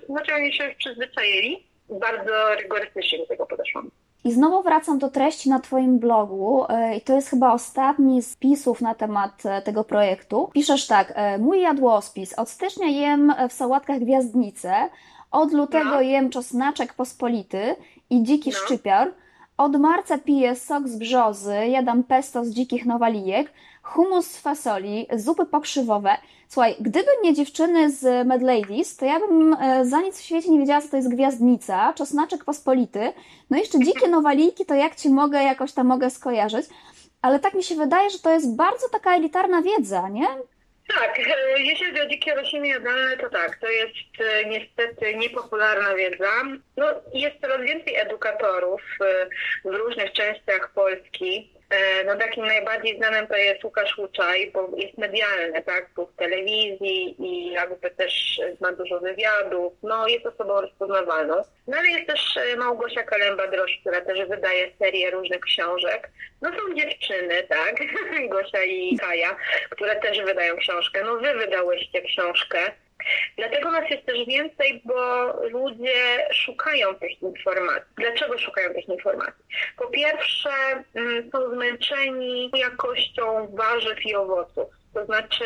znaczy 0.10 0.36
oni 0.36 0.53
się 0.53 0.63
już 0.65 0.75
przyzwyczaili, 0.75 1.67
bardzo 1.89 2.56
rygorystycznie 2.56 3.17
do 3.17 3.25
tego 3.25 3.45
podeszłam. 3.45 3.91
I 4.23 4.31
znowu 4.31 4.63
wracam 4.63 4.99
do 4.99 5.09
treści 5.09 5.49
na 5.49 5.59
Twoim 5.59 5.99
blogu 5.99 6.65
e, 6.69 6.97
i 6.97 7.01
to 7.01 7.13
jest 7.13 7.29
chyba 7.29 7.53
ostatni 7.53 8.21
z 8.21 8.36
pisów 8.36 8.81
na 8.81 8.95
temat 8.95 9.45
e, 9.45 9.62
tego 9.62 9.83
projektu. 9.83 10.49
Piszesz 10.53 10.88
tak, 10.88 11.13
e, 11.15 11.38
mój 11.38 11.62
jadłospis. 11.62 12.33
Od 12.33 12.49
stycznia 12.49 12.88
jem 12.88 13.33
w 13.49 13.53
sałatkach 13.53 13.99
gwiazdnice, 13.99 14.89
od 15.31 15.51
lutego 15.51 15.89
no. 15.89 16.01
jem 16.01 16.29
czosnaczek 16.29 16.93
pospolity 16.93 17.75
i 18.09 18.23
dziki 18.23 18.49
no. 18.49 18.57
szczypior, 18.57 19.13
od 19.57 19.79
marca 19.79 20.17
piję 20.17 20.55
sok 20.55 20.88
z 20.88 20.95
brzozy, 20.95 21.67
jadam 21.67 22.03
pesto 22.03 22.45
z 22.45 22.49
dzikich 22.49 22.86
nowalijek, 22.86 23.53
humus 23.83 24.27
z 24.27 24.41
fasoli, 24.41 25.07
zupy 25.15 25.45
pokrzywowe. 25.45 26.17
Słuchaj, 26.53 26.75
gdyby 26.79 27.07
nie 27.23 27.33
dziewczyny 27.33 27.91
z 27.91 28.27
Mad 28.27 28.41
Ladies, 28.41 28.97
to 28.97 29.05
ja 29.05 29.19
bym 29.19 29.53
e, 29.53 29.85
za 29.85 30.01
nic 30.01 30.19
w 30.19 30.25
świecie 30.25 30.49
nie 30.49 30.59
wiedziała, 30.59 30.81
co 30.81 30.89
to 30.89 30.97
jest 30.97 31.15
gwiazdnica, 31.15 31.93
czosnaczek 31.97 32.45
pospolity, 32.45 33.13
no 33.49 33.57
jeszcze 33.57 33.79
dzikie 33.79 34.07
nowalijki, 34.07 34.65
to 34.65 34.75
jak 34.75 34.95
Ci 34.95 35.09
mogę, 35.09 35.43
jakoś 35.43 35.73
tam 35.73 35.87
mogę 35.87 36.09
skojarzyć. 36.09 36.65
Ale 37.21 37.39
tak 37.39 37.53
mi 37.53 37.63
się 37.63 37.75
wydaje, 37.75 38.09
że 38.09 38.19
to 38.19 38.29
jest 38.29 38.55
bardzo 38.55 38.89
taka 38.89 39.15
elitarna 39.15 39.61
wiedza, 39.61 40.09
nie? 40.09 40.27
Tak, 40.99 41.19
e, 41.19 41.59
jeśli 41.59 41.85
chodzi 41.85 42.01
o 42.01 42.09
dzikie 42.09 42.35
rośliny 42.35 42.67
jadalne, 42.67 43.17
to 43.17 43.29
tak, 43.29 43.59
to 43.59 43.67
jest 43.67 43.95
e, 44.19 44.45
niestety 44.45 45.15
niepopularna 45.15 45.95
wiedza. 45.95 46.31
No, 46.77 46.85
jest 47.13 47.41
coraz 47.41 47.61
więcej 47.61 47.95
edukatorów 47.95 48.81
w 49.65 49.67
różnych 49.69 50.11
częściach 50.11 50.71
Polski, 50.75 51.53
no 52.05 52.15
takim 52.15 52.45
najbardziej 52.45 52.97
znanym 52.97 53.27
to 53.27 53.36
jest 53.36 53.63
Łukasz 53.63 53.97
Łuczaj, 53.97 54.51
bo 54.51 54.69
jest 54.77 54.97
medialny, 54.97 55.63
tak, 55.63 55.89
był 55.95 56.05
w 56.05 56.15
telewizji 56.15 57.15
i 57.19 57.51
jakby 57.51 57.91
też 57.91 58.41
ma 58.62 58.71
dużo 58.71 58.99
wywiadów, 58.99 59.73
no 59.83 60.07
jest 60.07 60.25
osobą 60.25 60.62
rozpoznawalną. 60.62 61.36
No 61.67 61.77
ale 61.77 61.89
jest 61.89 62.07
też 62.07 62.38
e, 62.38 62.57
Małgosia 62.57 63.03
Kalemba-Droż, 63.03 63.79
która 63.81 64.01
też 64.01 64.29
wydaje 64.29 64.71
serię 64.79 65.12
różnych 65.12 65.41
książek. 65.41 66.09
No 66.41 66.49
są 66.49 66.75
dziewczyny, 66.75 67.43
tak, 67.49 67.75
Gosia 68.31 68.63
i 68.63 68.97
Kaja, 68.97 69.36
które 69.69 69.95
też 69.95 70.21
wydają 70.21 70.57
książkę. 70.57 71.03
No 71.03 71.17
wy 71.17 71.33
wydałyście 71.33 72.01
książkę. 72.01 72.71
Dlatego 73.37 73.71
nas 73.71 73.89
jest 73.89 74.05
też 74.05 74.25
więcej, 74.27 74.81
bo 74.85 75.33
ludzie 75.49 76.27
szukają 76.31 76.95
tych 76.95 77.21
informacji. 77.21 77.93
Dlaczego 77.97 78.37
szukają 78.37 78.73
tych 78.73 78.89
informacji? 78.89 79.43
Po 79.77 79.87
pierwsze, 79.87 80.49
mm, 80.95 81.31
są 81.31 81.55
zmęczeni 81.55 82.51
jakością 82.53 83.55
warzyw 83.55 84.05
i 84.05 84.15
owoców. 84.15 84.67
To 84.93 85.05
znaczy, 85.05 85.45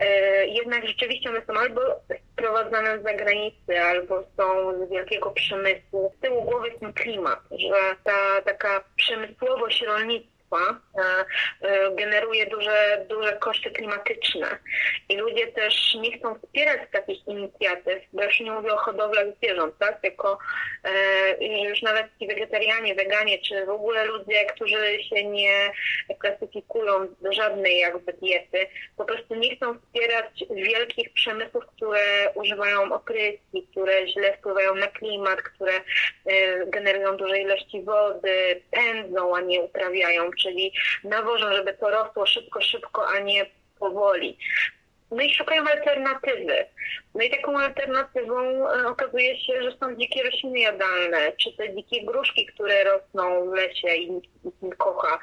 e, 0.00 0.46
jednak 0.46 0.86
rzeczywiście 0.86 1.30
one 1.30 1.42
są 1.46 1.52
albo 1.52 1.80
sprowadzane 2.32 2.98
z 2.98 3.02
zagranicy, 3.02 3.80
albo 3.80 4.24
są 4.36 4.72
z 4.86 4.90
wielkiego 4.90 5.30
przemysłu. 5.30 6.12
Z 6.18 6.20
tyłu 6.20 6.42
głowy 6.42 6.68
jest 6.68 6.80
ten 6.80 6.92
klimat, 6.92 7.40
że 7.50 7.96
ta 8.04 8.42
taka 8.44 8.84
przemysłowość 8.96 9.82
rolnictwa 9.82 10.31
E, 10.52 11.24
e, 11.68 11.94
generuje 11.94 12.46
duże, 12.46 13.06
duże 13.08 13.32
koszty 13.32 13.70
klimatyczne 13.70 14.58
i 15.08 15.16
ludzie 15.16 15.46
też 15.46 15.94
nie 15.94 16.18
chcą 16.18 16.34
wspierać 16.38 16.80
takich 16.92 17.26
inicjatyw, 17.26 18.02
bo 18.12 18.24
już 18.24 18.40
nie 18.40 18.50
mówię 18.50 18.72
o 18.72 18.76
hodowlach 18.76 19.26
zwierząt, 19.36 19.74
tak? 19.78 20.00
tylko 20.00 20.38
e, 20.84 21.68
już 21.68 21.82
nawet 21.82 22.06
ci 22.18 22.26
wegetarianie, 22.26 22.94
weganie, 22.94 23.38
czy 23.38 23.66
w 23.66 23.70
ogóle 23.70 24.04
ludzie, 24.04 24.46
którzy 24.46 25.02
się 25.02 25.24
nie 25.24 25.72
klasyfikują 26.18 27.08
do 27.20 27.32
żadnej 27.32 27.78
jakby 27.78 28.12
diety, 28.12 28.66
po 28.96 29.04
prostu 29.04 29.34
nie 29.34 29.56
chcą 29.56 29.78
wspierać 29.78 30.44
wielkich 30.50 31.12
przemysłów, 31.12 31.64
które 31.76 32.32
używają 32.34 32.92
opryski, 32.92 33.66
które 33.70 34.08
źle 34.08 34.36
wpływają 34.36 34.74
na 34.74 34.86
klimat, 34.86 35.42
które 35.42 35.72
generują 36.66 37.16
duże 37.16 37.38
ilości 37.38 37.82
wody, 37.82 38.62
pędzą, 38.70 39.36
a 39.36 39.40
nie 39.40 39.60
uprawiają 39.60 40.30
czyli 40.42 40.72
nawożą, 41.04 41.52
żeby 41.52 41.74
to 41.74 41.90
rosło 41.90 42.26
szybko, 42.26 42.60
szybko, 42.60 43.08
a 43.08 43.18
nie 43.18 43.46
powoli. 43.78 44.38
No 45.10 45.22
i 45.22 45.34
szukają 45.34 45.64
alternatywy. 45.64 46.66
No 47.14 47.22
i 47.22 47.30
taką 47.30 47.58
alternatywą 47.58 48.68
e, 48.68 48.86
okazuje 48.86 49.38
się, 49.38 49.62
że 49.62 49.76
są 49.80 49.96
dzikie 49.96 50.22
rośliny 50.22 50.60
jadalne, 50.60 51.32
czy 51.32 51.56
te 51.56 51.74
dzikie 51.74 52.04
gruszki, 52.04 52.46
które 52.46 52.84
rosną 52.84 53.50
w 53.50 53.54
lesie 53.54 53.88
i 53.88 54.10
nikt 54.10 54.28
nie 54.62 54.72
kocha. 54.72 55.18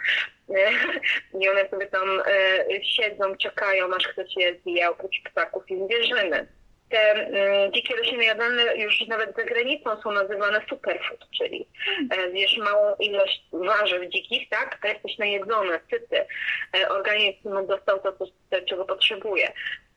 E, 0.49 0.71
I 1.41 1.49
one 1.49 1.69
sobie 1.69 1.88
tam 1.88 2.21
e, 2.25 2.84
siedzą, 2.84 3.36
czekają, 3.38 3.93
aż 3.95 4.08
ktoś 4.08 4.38
je 4.38 4.55
zje, 4.65 4.89
oprócz 4.89 5.21
ptaków 5.23 5.71
i 5.71 5.86
zwierzyny. 5.86 6.47
Te 6.89 7.12
mm, 7.12 7.73
dzikie 7.73 7.95
rośliny 7.95 8.25
jadalne 8.25 8.75
już 8.75 9.08
nawet 9.08 9.36
za 9.36 9.43
granicą 9.43 10.02
są 10.02 10.12
nazywane 10.12 10.62
superfood, 10.69 11.25
czyli 11.38 11.67
e, 12.12 12.32
zjesz 12.32 12.58
małą 12.58 12.95
ilość 12.95 13.45
warzyw 13.54 14.10
dzikich, 14.10 14.49
tak, 14.49 14.78
a 14.82 14.88
jesteś 14.88 15.17
najedzony, 15.17 15.80
syty. 15.89 16.25
E, 16.78 16.89
organizm 16.89 17.67
dostał 17.67 17.99
to, 17.99 18.13
czego 18.65 18.86
potrzebuje. 18.86 19.52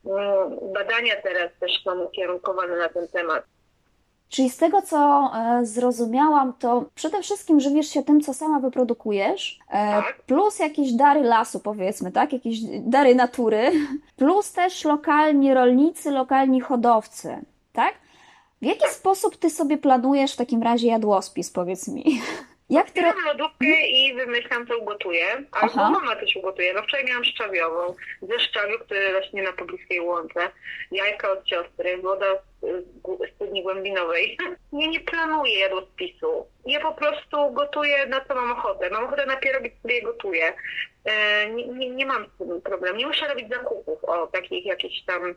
Mm, 0.05 0.73
Badania 0.73 1.15
teraz 1.21 1.49
też 1.59 1.83
są 1.83 1.99
ukierunkowane 1.99 2.77
na 2.77 2.89
ten 2.89 3.07
temat. 3.07 3.43
Czyli 4.29 4.49
z 4.49 4.57
tego, 4.57 4.81
co 4.81 5.31
e, 5.35 5.65
zrozumiałam, 5.65 6.53
to 6.59 6.85
przede 6.95 7.21
wszystkim 7.21 7.59
żywisz 7.59 7.87
się 7.87 8.03
tym, 8.03 8.21
co 8.21 8.33
sama 8.33 8.59
wyprodukujesz, 8.59 9.59
e, 9.69 9.71
Tak. 10.01 10.21
plus 10.25 10.59
jakieś 10.59 10.93
dary 10.93 11.21
lasu, 11.23 11.59
powiedzmy, 11.59 12.11
tak? 12.11 12.33
Jakieś 12.33 12.59
dary 12.79 13.15
natury, 13.15 13.71
plus 14.17 14.51
też 14.51 14.85
lokalni 14.85 15.53
rolnicy, 15.53 16.11
lokalni 16.11 16.61
hodowcy, 16.61 17.37
tak? 17.73 17.93
W 18.61 18.65
jaki 18.65 18.87
sposób 18.91 19.37
ty 19.37 19.49
sobie 19.49 19.77
planujesz 19.77 20.33
w 20.33 20.37
takim 20.37 20.63
razie 20.63 20.87
jadłospis, 20.87 21.51
powiedz 21.51 21.87
mi? 21.87 22.21
Jak 22.69 22.91
ty... 22.91 22.99
Otwieram 22.99 23.25
lodówkę 23.25 23.87
i 23.87 24.13
wymyślam, 24.13 24.67
co 24.67 24.77
ugotuję. 24.77 25.25
Albo 25.51 25.73
Aha. 25.75 25.89
mama 25.89 26.15
też 26.15 26.35
ugotuje. 26.35 26.73
No 26.73 26.83
wczoraj 26.83 27.05
miałam 27.05 27.23
szczawiową, 27.23 27.95
ze 28.21 28.39
szczawiu, 28.39 28.79
który 28.79 29.11
rośnie 29.11 29.43
na 29.43 29.53
pobliskiej 29.53 29.99
łące, 29.99 30.49
jajka 30.91 31.31
od 31.31 31.49
siostry, 31.49 31.97
woda 31.97 32.25
z, 32.61 33.35
studni 33.35 33.63
głębinowej. 33.63 34.37
Nie, 34.71 34.87
nie 34.87 34.99
planuję 34.99 35.59
jadłospisu. 35.59 36.47
Ja 36.65 36.79
po 36.79 36.93
prostu 36.93 37.51
gotuję 37.51 38.05
na 38.05 38.21
co 38.21 38.35
mam 38.35 38.51
ochotę. 38.51 38.89
Mam 38.89 39.05
ochotę 39.05 39.25
na 39.25 39.37
pierogi, 39.37 39.71
sobie 39.81 39.95
je 39.95 40.01
gotuję. 40.01 40.53
E, 41.05 41.49
nie, 41.49 41.67
nie, 41.67 41.89
nie 41.89 42.05
mam 42.05 42.25
z 42.25 42.37
tym 42.37 42.61
problemu. 42.61 42.97
Nie 42.97 43.07
muszę 43.07 43.27
robić 43.27 43.49
zakupów 43.49 44.03
o 44.03 44.27
takich 44.27 44.65
jakichś 44.65 45.01
tam... 45.01 45.35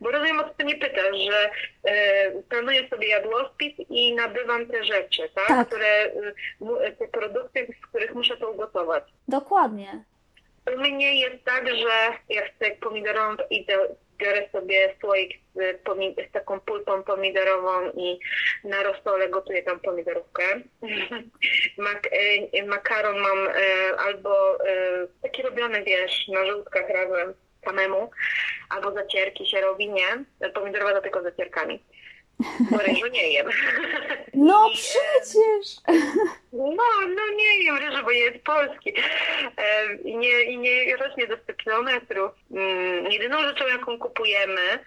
Bo 0.00 0.10
rozumiem, 0.10 0.40
o 0.40 0.44
co 0.44 0.54
ty 0.54 0.64
mnie 0.64 0.76
pytasz, 0.76 1.16
że 1.30 1.50
e, 1.84 2.30
planuję 2.42 2.88
sobie 2.88 3.08
jadłospis 3.08 3.72
i 3.90 4.14
nabywam 4.14 4.66
te 4.66 4.84
rzeczy, 4.84 5.22
tak? 5.34 5.48
Tak. 5.48 5.68
Które, 5.68 6.06
y, 6.86 6.92
te 6.98 7.08
produkty, 7.08 7.66
z 7.82 7.86
których 7.86 8.14
muszę 8.14 8.36
to 8.36 8.50
ugotować. 8.50 9.04
Dokładnie. 9.28 10.04
U 10.76 10.78
mnie 10.80 11.20
jest 11.20 11.44
tak, 11.44 11.68
że 11.68 12.12
jak 12.28 12.52
chcę 12.54 12.70
pomidorową, 12.70 13.36
idę, 13.50 13.78
biorę 14.18 14.48
sobie 14.52 14.94
słoik 15.00 15.38
z, 15.54 15.82
z 16.28 16.32
taką 16.32 16.60
pulpą 16.60 17.02
pomidorową 17.02 17.90
i 17.90 18.18
na 18.64 18.82
rosole 18.82 19.28
gotuję 19.28 19.62
tam 19.62 19.80
pomidorówkę. 19.80 20.42
Mak- 21.78 22.10
e, 22.52 22.66
makaron 22.66 23.18
mam 23.18 23.48
e, 23.48 23.52
albo 23.98 24.64
e, 24.68 25.06
taki 25.22 25.42
robiony, 25.42 25.82
wiesz, 25.84 26.28
na 26.28 26.46
żółtkach 26.46 26.88
razem 26.88 27.34
samemu, 27.64 28.10
albo 28.68 28.92
zacierki 28.92 29.50
się 29.50 29.60
robi, 29.60 29.88
nie? 29.88 30.24
Pomidorowa 30.54 30.92
to 30.92 31.02
tylko 31.02 31.20
z 31.20 31.24
zacierkami. 31.24 31.82
Bo 32.70 32.78
ryżu 32.78 33.06
nie 33.06 33.32
jem. 33.32 33.46
No 34.34 34.68
I, 34.68 34.76
przecież! 34.76 35.76
no, 36.52 36.84
no 37.16 37.22
nie 37.36 37.64
wiem, 37.64 37.76
ryżu, 37.76 38.04
bo 38.04 38.10
jest 38.10 38.44
polski. 38.44 38.94
I 40.04 40.16
nie, 40.16 40.42
i 40.42 40.58
nie 40.58 40.96
rośnie 40.96 41.26
do 41.26 41.36
100 41.36 41.54
kilometrów. 41.54 42.32
Mm, 42.50 43.12
jedyną 43.12 43.42
rzeczą, 43.42 43.66
jaką 43.66 43.98
kupujemy, 43.98 44.78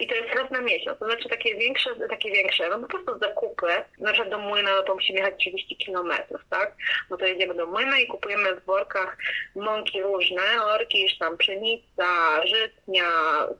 i 0.00 0.06
to 0.06 0.14
jest 0.14 0.34
raz 0.34 0.50
na 0.50 0.60
miesiąc, 0.60 0.98
to 0.98 1.06
znaczy 1.06 1.28
takie 1.28 1.54
większe, 1.54 1.90
takie 2.08 2.30
większe, 2.30 2.68
no 2.68 2.78
po 2.78 2.86
prostu 2.86 3.18
zakupy, 3.18 3.66
na 3.98 4.12
przykład 4.12 4.30
do 4.30 4.38
młyna, 4.38 4.70
no 4.76 4.82
to 4.82 4.94
musimy 4.94 5.18
jechać 5.18 5.34
30 5.38 5.76
kilometrów, 5.76 6.40
tak? 6.50 6.74
No 7.10 7.16
to 7.16 7.26
jedziemy 7.26 7.54
do 7.54 7.66
młyna 7.66 7.98
i 7.98 8.06
kupujemy 8.06 8.54
w 8.54 8.64
workach 8.64 9.16
mąki 9.56 10.02
różne, 10.02 10.64
orkisz, 10.64 11.18
tam 11.18 11.38
pszenica, 11.38 12.06
żytnia, 12.46 13.10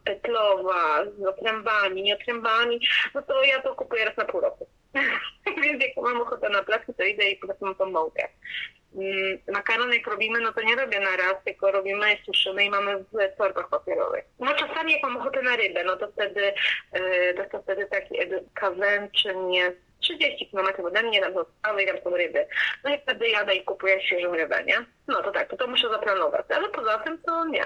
petlowa, 0.04 1.04
z 1.18 1.26
otrębami, 1.26 2.02
nieotrębami, 2.02 2.80
no 3.14 3.22
to 3.22 3.44
ja 3.44 3.62
to 3.62 3.74
kupuję 3.74 4.04
raz 4.04 4.16
na 4.16 4.24
pół 4.24 4.40
roku. 4.40 4.66
Więc 5.62 5.84
jak 5.84 5.96
mam 5.96 6.20
ochotę 6.20 6.48
na 6.48 6.62
placki, 6.62 6.94
to 6.94 7.02
idę 7.02 7.30
i 7.30 7.36
po 7.36 7.46
prostu 7.46 7.64
mam 7.64 7.74
tą 7.74 7.90
mąkę. 7.90 8.28
Mm, 8.94 9.38
Makaron 9.52 9.92
jak 9.92 10.06
robimy, 10.06 10.40
no 10.40 10.52
to 10.52 10.62
nie 10.62 10.76
robię 10.76 11.00
na 11.00 11.16
raz, 11.16 11.44
tylko 11.44 11.72
robimy, 11.72 12.06
suszymy 12.26 12.64
i 12.64 12.70
mamy 12.70 12.98
w 12.98 13.36
torbach 13.38 13.68
papierowych. 13.68 14.24
No 14.38 14.54
czasami 14.54 14.92
jak 14.92 15.02
mam 15.02 15.16
ochotę 15.16 15.42
na 15.42 15.56
rybę, 15.56 15.84
no 15.84 15.96
to 15.96 16.08
wtedy, 16.12 16.52
yy, 16.92 17.48
to, 17.52 17.62
wtedy 17.62 17.86
taki 17.86 18.14
kawęczy 18.54 19.34
mnie 19.34 19.72
30 20.00 20.50
km 20.50 20.86
ode 20.86 21.02
mnie, 21.02 21.20
tam 21.20 21.34
są 21.34 21.78
i 21.78 21.86
tam 21.86 21.96
są 22.04 22.10
ryby. 22.10 22.46
No 22.84 22.94
i 22.94 22.98
wtedy 22.98 23.28
jadę 23.28 23.54
i 23.54 23.64
kupuję 23.64 24.00
świeżą 24.02 24.32
rybę, 24.32 24.64
nie? 24.64 24.84
No 25.08 25.22
to 25.22 25.30
tak, 25.32 25.48
to, 25.50 25.56
to 25.56 25.66
muszę 25.66 25.88
zaplanować, 25.88 26.46
ale 26.50 26.68
poza 26.68 26.98
tym 26.98 27.18
to 27.18 27.44
nie. 27.46 27.64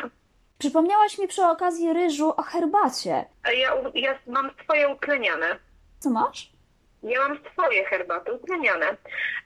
Przypomniałaś 0.58 1.18
mi 1.18 1.28
przy 1.28 1.42
okazji 1.42 1.92
ryżu 1.92 2.34
o 2.36 2.42
herbacie. 2.42 3.24
A 3.42 3.52
ja, 3.52 3.74
ja 3.94 4.18
mam 4.26 4.50
swoje 4.64 4.88
utleniane. 4.88 5.58
Co 5.98 6.10
masz? 6.10 6.51
Ja 7.02 7.28
mam 7.28 7.38
swoje 7.52 7.84
herbaty 7.84 8.32
utleniane. 8.32 8.96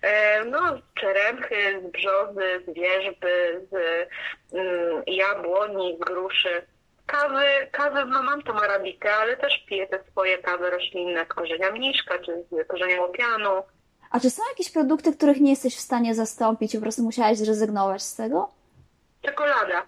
E, 0.03 0.45
no, 0.45 0.59
z 0.79 1.01
czeremchy, 1.01 1.83
z 1.83 1.93
brzozy, 1.93 2.65
z 2.69 2.75
wierzby, 2.75 3.67
z 3.71 3.75
mm, 4.55 5.03
jabłoni, 5.07 5.97
z 5.97 6.05
gruszy. 6.05 6.67
Kawy, 7.07 7.45
kawy, 7.73 8.05
no 8.05 8.23
mam 8.23 8.43
tą 8.43 8.53
arabikę, 8.53 9.15
ale 9.15 9.37
też 9.37 9.65
piję 9.69 9.87
te 9.87 10.05
swoje 10.11 10.39
kawy 10.39 10.71
roślinne 10.71 11.25
z 11.25 11.29
korzenia 11.29 11.71
mniszka, 11.71 12.19
czy 12.19 12.45
z 12.51 12.69
korzenia 12.69 13.01
łopianu. 13.01 13.63
A 14.11 14.21
czy 14.21 14.31
są 14.31 14.43
jakieś 14.51 14.71
produkty, 14.71 15.17
których 15.17 15.41
nie 15.41 15.51
jesteś 15.51 15.77
w 15.77 15.81
stanie 15.81 16.15
zastąpić 16.15 16.75
i 16.75 16.79
po 16.79 16.83
prostu 16.83 17.03
musiałaś 17.03 17.39
zrezygnować 17.39 18.03
z 18.03 18.17
tego? 18.17 18.51
Czekolada, 19.23 19.83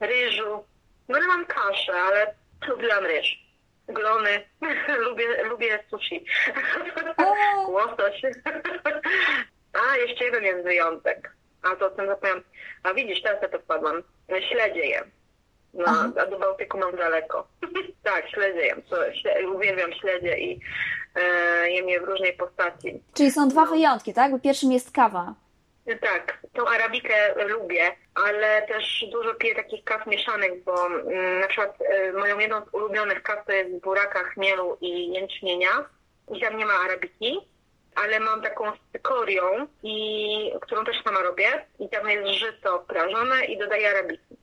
ryżu. 0.00 0.64
No 1.08 1.18
ale 1.18 1.26
mam 1.26 1.46
kaszę, 1.46 1.92
ale 1.92 2.34
lubiłam 2.68 3.04
ryż. 3.04 3.42
Glony, 3.88 4.44
lubię, 5.08 5.44
lubię 5.44 5.84
sushi. 5.90 6.24
Łosoś. 7.68 8.22
A, 9.92 9.96
jeszcze 9.96 10.24
jeden 10.24 10.44
jest 10.44 10.62
wyjątek. 10.64 11.32
A 11.62 11.76
to 11.76 11.86
o 11.86 11.90
tym 11.90 12.06
zapomniałam. 12.06 12.42
A 12.82 12.94
widzisz, 12.94 13.22
teraz 13.22 13.42
ja 13.42 13.48
to 13.48 13.58
wpadłam. 13.58 14.02
Śledzie 14.52 14.86
jem. 14.86 15.10
No, 15.74 15.84
Aha. 15.86 16.10
a 16.22 16.26
do 16.26 16.38
Bałtyku 16.38 16.78
mam 16.78 16.96
daleko. 16.96 17.48
tak, 18.02 18.28
śledzie 18.30 18.60
jem. 18.66 18.82
Śle, 19.22 19.48
uwielbiam 19.50 19.92
śledzie 19.92 20.38
i 20.38 20.60
e, 21.14 21.70
jem 21.70 21.88
je 21.88 22.00
w 22.00 22.04
różnej 22.04 22.32
postaci. 22.32 23.02
Czyli 23.14 23.30
są 23.30 23.48
dwa 23.48 23.64
No. 23.64 23.70
wyjątki, 23.70 24.14
tak? 24.14 24.30
Bo 24.32 24.38
pierwszym 24.38 24.72
jest 24.72 24.92
kawa. 24.92 25.34
Tak, 26.00 26.38
tą 26.52 26.66
arabikę 26.66 27.46
lubię, 27.48 27.96
ale 28.14 28.62
też 28.62 29.04
dużo 29.12 29.34
piję 29.34 29.54
takich 29.54 29.84
kaw 29.84 30.06
mieszanych, 30.06 30.64
bo 30.64 30.86
mm, 30.86 31.40
na 31.40 31.46
przykład 31.46 31.78
y, 31.80 32.12
moją 32.12 32.38
jedną 32.38 32.60
z 32.60 32.74
ulubionych 32.74 33.22
kaw 33.22 33.46
to 33.46 33.52
jest 33.52 33.82
buraka, 33.82 34.24
chmielu 34.24 34.78
i 34.80 35.12
jęczmienia 35.12 35.70
i 36.34 36.40
tam 36.40 36.56
nie 36.56 36.66
ma 36.66 36.72
arabiki, 36.72 37.38
ale 37.94 38.20
mam 38.20 38.42
taką 38.42 38.64
z 38.72 38.92
cykorią, 38.92 39.66
i, 39.82 40.52
którą 40.60 40.84
też 40.84 41.02
sama 41.04 41.20
robię 41.20 41.66
i 41.78 41.88
tam 41.88 42.10
jest 42.10 42.28
żyto 42.28 42.78
prażone 42.78 43.44
i 43.44 43.58
dodaję 43.58 43.90
arabiki, 43.90 44.36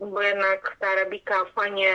bo 0.00 0.22
jednak 0.22 0.76
ta 0.80 0.88
arabika 0.88 1.44
fajnie, 1.44 1.92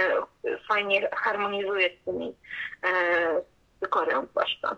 fajnie 0.68 1.10
harmonizuje 1.16 1.90
z 1.90 2.06
tymi 2.06 2.36
e, 2.84 3.42
cykorią 3.80 4.28
zwłaszcza. 4.32 4.78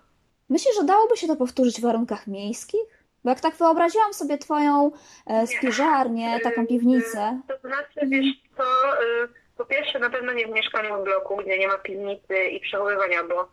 Myślisz, 0.49 0.76
że 0.76 0.84
dałoby 0.84 1.17
się 1.17 1.28
to 1.28 1.36
powtórzyć 1.36 1.80
w 1.80 1.84
warunkach 1.84 2.28
miejskich? 2.28 3.02
Bo 3.23 3.29
jak 3.29 3.39
tak 3.41 3.55
wyobraziłam 3.55 4.13
sobie 4.13 4.38
twoją 4.38 4.91
e, 5.27 5.47
spiżarnię, 5.47 6.39
taką 6.39 6.67
piwnicę. 6.67 7.39
Y, 7.49 7.53
To 7.62 7.67
znaczy, 7.67 7.99
wiesz 8.07 8.25
co, 8.57 8.63
y, 9.03 9.27
po 9.57 9.65
pierwsze 9.65 9.99
na 9.99 10.09
pewno 10.09 10.33
nie 10.33 10.47
w 10.47 10.51
mieszkaniu 10.51 11.01
w 11.01 11.03
bloku, 11.03 11.38
gdzie 11.38 11.59
nie 11.59 11.67
ma 11.67 11.77
piwnicy 11.77 12.43
i 12.43 12.59
przechowywania, 12.59 13.23
bo 13.23 13.49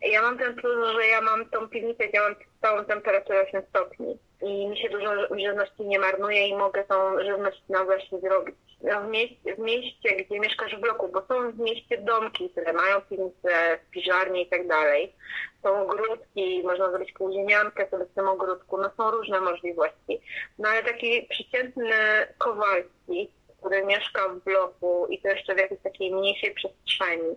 ja 0.00 0.22
mam 0.22 0.38
ten 0.38 0.54
plus, 0.54 0.92
że 0.96 1.06
ja 1.06 1.20
mam 1.20 1.50
tą 1.50 1.68
piwnicę, 1.68 2.08
gdzie 2.08 2.20
mam 2.20 2.34
stałą 2.58 2.84
temperaturę 2.84 3.42
8 3.48 3.62
stopni 3.68 4.18
i 4.42 4.68
mi 4.68 4.78
się 4.78 4.88
dużo 4.88 5.10
żywności 5.38 5.84
nie 5.84 5.98
marnuje 5.98 6.48
i 6.48 6.56
mogę 6.56 6.84
tą 6.84 7.22
żywność 7.24 7.62
na 7.68 7.84
właśnie 7.84 8.20
zrobić. 8.20 8.56
No, 8.82 9.00
w, 9.00 9.08
mieście, 9.08 9.54
w 9.56 9.58
mieście, 9.58 10.16
gdzie 10.16 10.40
mieszkasz 10.40 10.76
w 10.76 10.80
bloku, 10.80 11.08
bo 11.08 11.22
są 11.28 11.52
w 11.52 11.58
mieście 11.58 11.98
domki, 11.98 12.50
które 12.50 12.72
mają 12.72 13.00
piwnice, 13.00 13.78
piżarnie 13.90 14.42
i 14.42 14.46
tak 14.46 14.66
dalej. 14.66 15.14
Są 15.62 15.90
ogródki, 15.90 16.62
można 16.64 16.90
zrobić 16.90 17.12
półziemiankę 17.12 17.90
sobie 17.90 18.04
w 18.04 18.14
tym 18.14 18.28
ogródku, 18.28 18.78
no 18.78 18.90
są 18.96 19.10
różne 19.10 19.40
możliwości. 19.40 20.20
No 20.58 20.68
ale 20.68 20.82
taki 20.82 21.26
przeciętny 21.30 21.92
Kowalski, 22.38 23.30
który 23.58 23.86
mieszka 23.86 24.28
w 24.28 24.44
bloku 24.44 25.06
i 25.10 25.22
to 25.22 25.28
jeszcze 25.28 25.54
w 25.54 25.58
jakiejś 25.58 25.80
takiej 25.82 26.14
mniejszej 26.14 26.54
przestrzeni, 26.54 27.36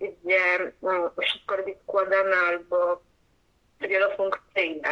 gdzie 0.00 0.72
mm, 0.82 1.10
wszystko 1.22 1.56
robi 1.56 1.74
składane 1.82 2.36
albo 2.48 3.00
wielofunkcyjne, 3.80 4.88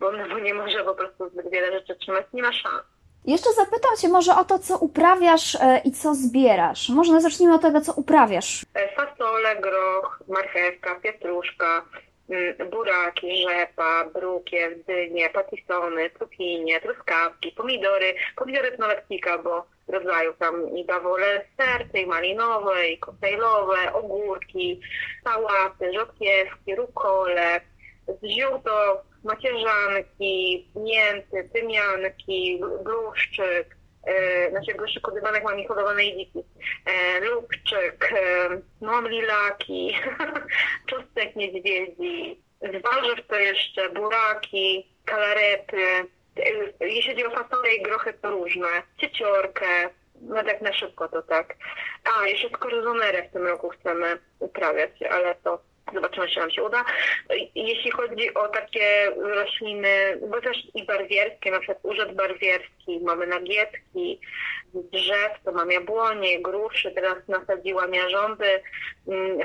bo, 0.00 0.12
no, 0.12 0.28
bo 0.28 0.38
nie 0.38 0.54
może 0.54 0.84
po 0.84 0.94
prostu 0.94 1.28
zbyt 1.28 1.50
wiele 1.50 1.72
rzeczy 1.72 1.96
trzymać, 1.96 2.26
nie 2.32 2.42
ma 2.42 2.52
szans. 2.52 2.82
Jeszcze 3.26 3.52
zapytam 3.52 3.96
Cię 3.96 4.08
może 4.08 4.36
o 4.36 4.44
to, 4.44 4.58
co 4.58 4.78
uprawiasz 4.78 5.54
e, 5.54 5.80
i 5.84 5.92
co 5.92 6.14
zbierasz. 6.14 6.88
Może 6.88 7.20
zacznijmy 7.20 7.54
od 7.54 7.62
tego, 7.62 7.80
co 7.80 7.92
uprawiasz. 7.92 8.64
E, 8.74 8.94
fasole, 8.94 9.56
groch, 9.56 10.22
marchewka, 10.28 10.94
pietruszka, 10.94 11.84
mm, 12.30 12.70
buraki, 12.70 13.42
rzepa, 13.48 14.04
brukiew, 14.14 14.84
dynie, 14.86 15.30
patisony, 15.30 16.10
cukinie, 16.18 16.80
truskawki, 16.80 17.52
pomidory, 17.52 18.14
pomidory 18.36 18.76
z 18.76 19.42
bo 19.44 19.66
rodzaju 19.88 20.32
tam 20.38 20.76
i 20.76 20.84
bawole 20.84 21.44
serce, 21.56 21.98
i 22.00 22.06
malinowe, 22.06 22.88
i 22.88 22.98
koktajlowe, 22.98 23.92
ogórki, 23.92 24.80
sałaty, 25.24 25.92
rzodkiewki, 25.92 26.74
rukole, 26.74 27.60
z 28.08 28.26
ziół 28.26 28.58
to 28.64 29.02
macierzanki, 29.24 30.68
mięty, 30.76 31.50
tymianki, 31.52 32.60
bluszczyk, 32.84 33.76
e, 34.06 34.50
znaczy 34.50 34.74
bluszczyk 34.74 35.08
używanych 35.08 35.44
mam 35.44 35.58
ich 35.58 35.68
hodowanej 35.68 36.16
dziki, 36.16 36.44
e, 36.86 37.20
lubczyk, 37.20 38.12
e, 38.12 38.48
no 38.80 38.92
mam 38.92 39.08
lilaki, 39.08 39.96
czosnek 40.90 41.36
niedźwiedzi, 41.36 42.40
z 42.60 42.82
warzyw 42.82 43.26
to 43.26 43.36
jeszcze 43.36 43.90
buraki, 43.90 44.86
kalarety, 45.04 45.82
e, 46.80 46.88
jeśli 46.88 47.12
chodzi 47.12 47.26
o 47.26 47.30
fasole 47.30 47.74
i 47.74 47.82
grochy 47.82 48.12
to 48.12 48.30
różne, 48.30 48.68
cieciorkę, 48.98 49.66
no 50.20 50.44
tak 50.44 50.60
na 50.60 50.72
szybko 50.72 51.08
to 51.08 51.22
tak. 51.22 51.54
A, 52.04 52.26
jeszcze 52.26 52.48
skoryzonerę 52.48 53.22
w 53.22 53.32
tym 53.32 53.46
roku 53.46 53.68
chcemy 53.68 54.18
uprawiać, 54.38 54.90
ale 55.10 55.34
to 55.34 55.62
Zobaczymy, 55.94 56.28
czy 56.28 56.40
nam 56.40 56.50
się 56.50 56.62
uda. 56.62 56.84
Jeśli 57.54 57.90
chodzi 57.90 58.34
o 58.34 58.48
takie 58.48 59.12
rośliny, 59.16 60.20
bo 60.30 60.40
też 60.40 60.56
i 60.74 60.86
barwierskie, 60.86 61.50
na 61.50 61.58
przykład 61.58 61.78
urzęd 61.82 62.12
barwierski, 62.12 63.00
mamy 63.02 63.26
nagietki, 63.26 64.20
drzew, 64.74 65.32
to 65.44 65.52
mam 65.52 65.70
jabłonie, 65.70 66.42
gruszy, 66.42 66.92
teraz 66.94 67.16
nasadziłam 67.28 67.94
jarząby, 67.94 68.62
mm, 69.08 69.38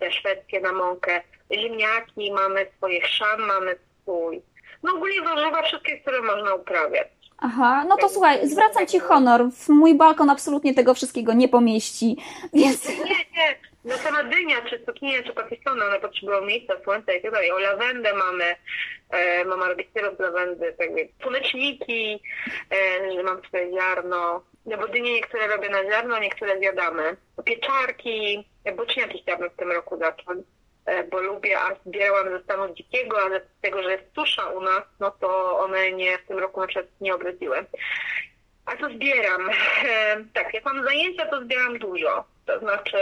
te 0.00 0.12
szwedzkie 0.12 0.60
na 0.60 0.72
mąkę, 0.72 1.22
ziemniaki, 1.52 2.32
mamy 2.32 2.66
swoje 2.76 3.00
chrzan, 3.00 3.40
mamy 3.40 3.76
swój. 4.02 4.42
No 4.82 4.94
ogólnie 4.94 5.22
warzywa 5.22 5.62
wszystkie, 5.62 6.00
które 6.00 6.22
można 6.22 6.54
uprawiać. 6.54 7.08
Aha, 7.38 7.84
no 7.88 7.96
to 7.96 8.08
słuchaj, 8.08 8.48
zwracam 8.48 8.86
Ci 8.86 8.98
honor. 8.98 9.44
Mój 9.68 9.94
balkon 9.94 10.30
absolutnie 10.30 10.74
tego 10.74 10.94
wszystkiego 10.94 11.32
nie 11.32 11.48
pomieści, 11.48 12.16
więc... 12.54 12.88
Nie, 12.88 12.94
nie, 13.04 13.56
no 13.86 13.96
sama 13.98 14.22
dynia, 14.24 14.62
czy 14.62 14.84
cukinia, 14.86 15.22
czy 15.22 15.32
pakistona, 15.32 15.86
one 15.86 16.00
potrzebują 16.00 16.44
miejsca, 16.44 16.74
słońca 16.84 17.12
i 17.12 17.22
tak 17.22 17.32
dalej. 17.32 17.52
O 17.52 17.58
lawendę 17.58 18.14
mamy, 18.14 18.44
e, 19.10 19.44
mama 19.44 19.68
robi 19.68 19.88
syrop 19.96 20.16
z 20.16 20.20
lawendy, 20.20 20.74
tak 20.78 20.94
więc 20.94 21.10
słoneczniki, 21.22 22.22
e, 22.70 23.22
mam 23.22 23.42
tutaj 23.42 23.70
ziarno. 23.72 24.42
No 24.66 24.76
bo 24.76 24.88
dynie 24.88 25.12
niektóre 25.12 25.46
robię 25.46 25.68
na 25.68 25.84
ziarno, 25.84 26.18
niektóre 26.18 26.58
zjadamy. 26.58 27.16
Pieczarki, 27.44 28.44
boczniaki 28.76 29.22
chciałabym 29.22 29.50
w 29.50 29.56
tym 29.56 29.72
roku 29.72 29.98
zacząć, 29.98 30.46
e, 30.86 31.04
bo 31.04 31.20
lubię, 31.20 31.60
a 31.60 31.74
zbierałam 31.86 32.30
ze 32.30 32.42
stanu 32.42 32.74
dzikiego, 32.74 33.22
ale 33.22 33.40
z 33.40 33.60
tego, 33.62 33.82
że 33.82 33.92
jest 33.92 34.14
susza 34.14 34.46
u 34.46 34.60
nas, 34.60 34.82
no 35.00 35.10
to 35.10 35.58
one 35.58 35.92
nie 35.92 36.18
w 36.18 36.26
tym 36.26 36.38
roku 36.38 36.60
na 36.60 36.66
przykład 36.66 36.86
nie 37.00 37.14
obrodziły. 37.14 37.66
A 38.66 38.76
co 38.76 38.94
zbieram? 38.94 39.50
E, 39.88 40.16
tak, 40.34 40.54
jak 40.54 40.64
mam 40.64 40.84
zajęcia, 40.84 41.26
to 41.26 41.44
zbieram 41.44 41.78
dużo 41.78 42.24
to 42.46 42.58
znaczy, 42.58 42.98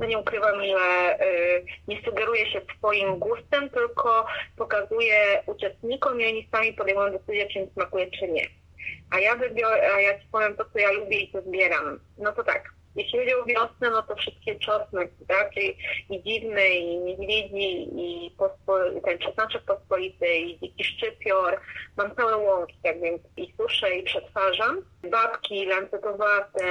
no 0.00 0.06
nie 0.06 0.18
ukrywam, 0.18 0.54
że 0.64 1.16
y, 1.26 1.64
nie 1.88 2.02
sugeruję 2.02 2.50
się 2.52 2.60
swoim 2.78 3.18
gustem, 3.18 3.70
tylko 3.70 4.26
pokazuję 4.56 5.42
uczestnikom 5.46 6.20
i 6.20 6.26
oni 6.26 6.48
sami 6.52 6.72
podejmują 6.72 7.12
decyzję, 7.12 7.48
czy 7.48 7.58
im 7.58 7.70
smakuje, 7.70 8.10
czy 8.10 8.28
nie. 8.28 8.46
A 9.10 9.18
ja 9.20 9.36
wybiorę, 9.36 9.94
a 9.94 10.00
ja 10.00 10.20
ci 10.20 10.26
powiem 10.32 10.56
to, 10.56 10.64
co 10.72 10.78
ja 10.78 10.90
lubię 10.92 11.18
i 11.18 11.32
co 11.32 11.42
zbieram. 11.42 12.00
No 12.18 12.32
to 12.32 12.44
tak, 12.44 12.70
jeśli 12.96 13.18
chodzi 13.18 13.34
o 13.34 13.44
wiosnę, 13.44 13.90
no 13.90 14.02
to 14.02 14.16
wszystkie 14.16 14.58
czosnek? 14.58 15.10
Czyli 15.54 15.76
i 16.10 16.22
dziwny, 16.22 16.68
i 16.68 16.98
niedźwiedzi, 16.98 17.88
i 17.96 18.30
pospo, 18.38 18.78
ten 19.04 19.18
czosnaczek 19.18 19.62
pospolity, 19.62 20.36
i 20.36 20.58
dziki 20.58 20.84
szczypior. 20.84 21.60
Mam 21.96 22.16
całe 22.16 22.36
łąki, 22.36 22.76
tak 22.82 23.00
więc 23.00 23.22
i 23.36 23.54
suszę, 23.56 23.96
i 23.96 24.02
przetwarzam. 24.02 24.82
Babki 25.10 25.66
lancetowate, 25.66 26.64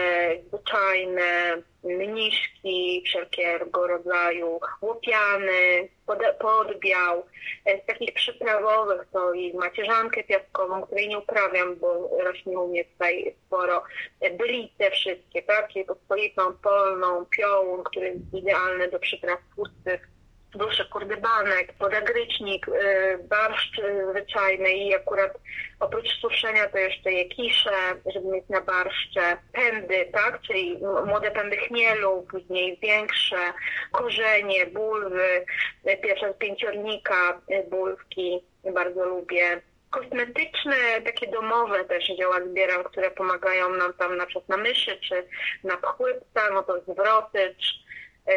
zwyczajne, 0.48 1.62
mniszki 1.86 3.04
wszelkiego 3.06 3.88
rodzaju, 3.88 4.60
łopiany, 4.82 5.90
pod, 6.06 6.20
podbiał. 6.40 7.26
E, 7.66 7.82
z 7.84 7.86
takich 7.86 8.14
przyprawowych 8.14 9.08
to 9.14 9.34
i 9.34 9.54
macierzankę 9.54 10.24
piaskową, 10.24 10.82
której 10.82 11.08
nie 11.08 11.20
uprawiam, 11.20 11.76
bo 11.76 12.10
rośnie 12.24 12.60
u 12.60 12.68
mnie 12.68 12.86
tutaj 12.86 13.36
sporo. 13.46 13.84
E, 14.22 14.32
Bylice 14.32 14.92
wszystkie, 14.92 15.44
tak? 15.44 15.70
Pospolitą, 15.88 16.54
polną, 16.64 17.26
piołun, 17.26 17.84
który 17.84 18.08
jest 18.08 18.34
idealny 18.34 18.88
do 18.88 19.00
przypraw 19.00 19.40
tłustych 19.56 20.15
duszy 20.56 20.86
kurdybanek, 20.86 21.74
podagrycznik, 21.74 22.68
y, 22.68 22.72
barszcz 23.24 23.82
zwyczajny 24.10 24.70
i 24.70 24.96
akurat 24.96 25.38
oprócz 25.80 26.10
suszenia 26.22 26.70
to 26.70 26.78
jeszcze 26.78 27.12
je 27.12 27.26
kisze, 27.26 27.76
żeby 28.14 28.28
mieć 28.28 28.50
na 28.50 28.62
barszcze, 28.62 29.38
pędy, 29.54 30.10
tak, 30.14 30.42
czyli 30.42 30.78
młode 31.06 31.32
pędy 31.32 31.58
chmielu, 31.58 32.28
później 32.32 32.80
większe, 32.82 33.38
korzenie, 33.92 34.66
bulwy, 34.66 35.46
pierwsza 36.04 36.34
z 36.34 36.38
pięciornika, 36.38 37.42
y, 37.52 37.70
bulwki, 37.70 38.40
bardzo 38.74 39.06
lubię. 39.06 39.62
Kosmetyczne, 39.90 41.02
takie 41.06 41.28
domowe 41.32 41.86
też 41.86 42.08
działa 42.18 42.42
zbieram, 42.42 42.84
które 42.84 43.12
pomagają 43.12 43.70
nam 43.70 43.94
tam 43.94 44.18
na 44.18 44.26
przykład 44.26 44.50
na 44.50 44.58
myszy 44.58 45.00
czy 45.02 45.28
na 45.64 45.78
pchłypca, 45.78 46.42
no 46.54 46.64
to 46.64 46.82
zwrotycz, 46.82 47.85
E, 47.85 47.85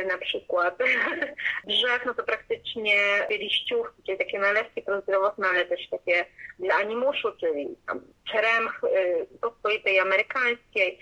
na 0.09 0.19
przykład 0.19 0.79
drzew, 1.69 2.07
no 2.07 2.15
to 2.15 2.23
praktycznie 2.23 3.27
liściówki, 3.31 4.03
czyli 4.07 4.19
takie 4.19 4.39
nalewki 4.39 4.83
prozdrowotne, 4.83 5.49
ale 5.49 5.65
też 5.65 5.89
takie 5.91 6.25
dla 6.59 6.75
animuszu, 6.75 7.29
czyli 7.41 7.77
tam 7.87 8.01
czeremch 8.33 8.85
y, 8.85 9.27
pospolitej 9.41 10.01
amerykańskiej, 10.01 10.99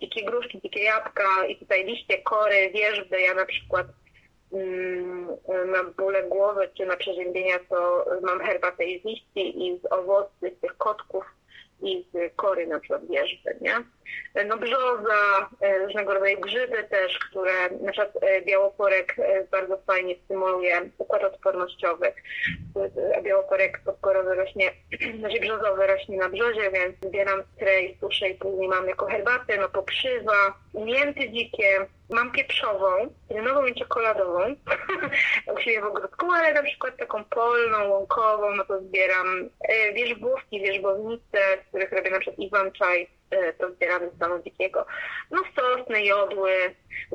dzikie 0.00 0.24
gruszki, 0.24 0.60
dzikie 0.60 0.82
jabłka 0.82 1.46
i 1.46 1.56
tutaj 1.56 1.84
liście, 1.84 2.18
kory, 2.18 2.70
wierzby. 2.74 3.20
Ja 3.20 3.34
na 3.34 3.46
przykład 3.46 3.86
mm, 4.52 5.28
mam 5.66 5.92
bóle 5.92 6.22
głowy 6.22 6.70
czy 6.76 6.86
na 6.86 6.96
przeziębienia, 6.96 7.58
to 7.68 8.06
mam 8.22 8.40
herbatę 8.40 8.84
z 9.02 9.04
liści 9.04 9.66
i 9.66 9.78
z 9.78 9.92
owoców, 9.92 10.32
z 10.56 10.60
tych 10.60 10.76
kotków 10.76 11.24
i 11.82 12.04
z 12.12 12.36
kory 12.36 12.66
na 12.66 12.80
przykład 12.80 13.06
wierzby, 13.06 13.56
nie? 13.60 13.74
No 14.46 14.56
brzoza, 14.56 15.48
e, 15.60 15.78
różnego 15.78 16.14
rodzaju 16.14 16.40
grzyby 16.40 16.84
też, 16.84 17.18
które 17.18 17.52
na 17.80 17.92
przykład 17.92 18.12
e, 18.22 18.42
białoporek 18.42 19.16
e, 19.18 19.44
bardzo 19.44 19.78
fajnie 19.86 20.14
stymuluje 20.24 20.90
układ 20.98 21.24
odpornościowy. 21.24 22.12
Białoporek 23.22 23.80
podkorowy 23.84 24.34
rośnie, 24.34 24.72
znaczy 25.18 25.40
brzozowy 25.40 25.86
rośnie 25.86 26.16
na 26.16 26.28
brzozie, 26.28 26.70
więc 26.70 26.96
zbieram 27.02 27.42
trej, 27.58 27.96
suszę 28.00 28.28
i 28.28 28.34
później 28.34 28.68
mam 28.68 28.88
jako 28.88 29.06
herbatę, 29.06 29.56
no 29.56 29.68
pokrzywa, 29.68 30.54
mięty 30.74 31.30
dzikie, 31.30 31.86
mam 32.10 32.32
pieprzową, 32.32 33.14
rynową 33.30 33.66
i 33.66 33.74
czekoladową. 33.74 34.40
U 35.56 35.60
siebie 35.60 35.80
w 35.80 35.84
ogródku, 35.84 36.32
ale 36.32 36.54
na 36.54 36.62
przykład 36.62 36.96
taką 36.96 37.24
polną, 37.24 37.88
łąkową, 37.88 38.54
no 38.54 38.64
to 38.64 38.80
zbieram 38.80 39.50
wierzbówki, 39.94 40.60
wierzbownice, 40.60 41.38
z 41.64 41.68
których 41.68 41.92
robię 41.92 42.10
na 42.10 42.20
przykład 42.20 42.38
Iwan 42.38 42.72
czaj, 42.72 43.08
E, 43.30 43.52
to 43.52 43.70
zbieramy 43.72 44.10
z 44.10 44.16
stanu 44.16 44.42
dzikiego. 44.42 44.86
No 45.30 45.42
sosny, 45.56 46.04
jodły, 46.04 46.52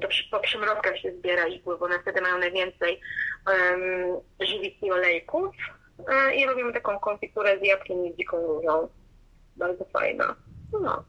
to 0.02 0.08
przy, 0.08 0.30
po 0.32 0.40
przymrozkach 0.40 0.98
się 0.98 1.12
zbiera 1.12 1.48
igły, 1.48 1.78
bo 1.78 1.86
one 1.86 2.00
wtedy 2.00 2.22
mają 2.22 2.38
najwięcej 2.38 3.02
um, 3.48 4.22
żywic 4.40 4.84
i 4.84 4.92
olejków. 4.92 5.56
E, 6.08 6.36
I 6.36 6.46
robimy 6.46 6.74
taką 6.74 7.00
konfiturę 7.00 7.60
z 7.60 7.68
jabłkiem 7.68 8.06
i 8.06 8.16
dziką 8.16 8.48
różą. 8.48 8.90
Bardzo 9.56 9.86
fajna. 9.86 10.36
No. 10.82 11.04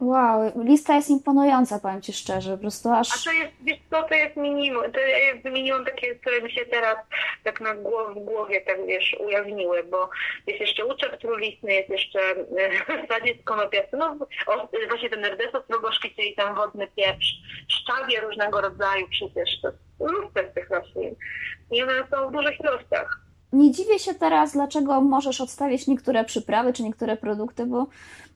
Wow, 0.00 0.52
lista 0.64 0.96
jest 0.96 1.10
imponująca, 1.10 1.78
powiem 1.78 2.02
Ci 2.02 2.12
szczerze, 2.12 2.52
po 2.52 2.58
prostu 2.58 2.88
aż... 2.90 3.08
A 3.10 3.30
to 3.30 3.32
jest, 3.32 3.52
wiesz 3.62 3.78
co, 3.90 4.02
to 4.02 4.14
jest 4.14 4.36
minimum, 4.36 4.92
to 4.92 5.00
ja 5.00 5.42
wymieniłam 5.44 5.84
takie, 5.84 6.14
które 6.14 6.42
mi 6.42 6.52
się 6.52 6.66
teraz 6.66 6.96
tak 7.44 7.60
na 7.60 7.74
głow, 7.74 8.16
w 8.16 8.18
głowie, 8.24 8.60
tak 8.60 8.86
wiesz, 8.86 9.16
ujawniły, 9.26 9.84
bo 9.84 10.10
jest 10.46 10.60
jeszcze 10.60 10.84
łuczek 10.84 11.16
trulistny, 11.20 11.72
jest 11.72 11.88
jeszcze 11.88 12.20
e, 12.20 13.06
sadziec 13.10 13.44
konopiasty, 13.44 13.96
no 13.96 14.16
o, 14.46 14.68
właśnie 14.88 15.10
ten 15.10 15.24
erdesos 15.24 15.62
rogoszki, 15.68 16.14
czyli 16.14 16.34
ten 16.34 16.54
wodny 16.54 16.88
pieprz, 16.96 17.26
szczawie 17.68 18.20
różnego 18.20 18.60
rodzaju 18.60 19.08
przecież, 19.10 19.60
to 19.60 19.68
mnóstwo 20.00 20.40
z 20.50 20.54
tych 20.54 20.70
roślin 20.70 21.14
i 21.70 21.82
one 21.82 22.06
są 22.10 22.28
w 22.28 22.32
dużych 22.32 22.60
ilościach. 22.60 23.29
Nie 23.52 23.70
dziwię 23.70 23.98
się 23.98 24.14
teraz, 24.14 24.52
dlaczego 24.52 25.00
możesz 25.00 25.40
odstawić 25.40 25.86
niektóre 25.86 26.24
przyprawy 26.24 26.72
czy 26.72 26.82
niektóre 26.82 27.16
produkty, 27.16 27.66
bo 27.66 27.86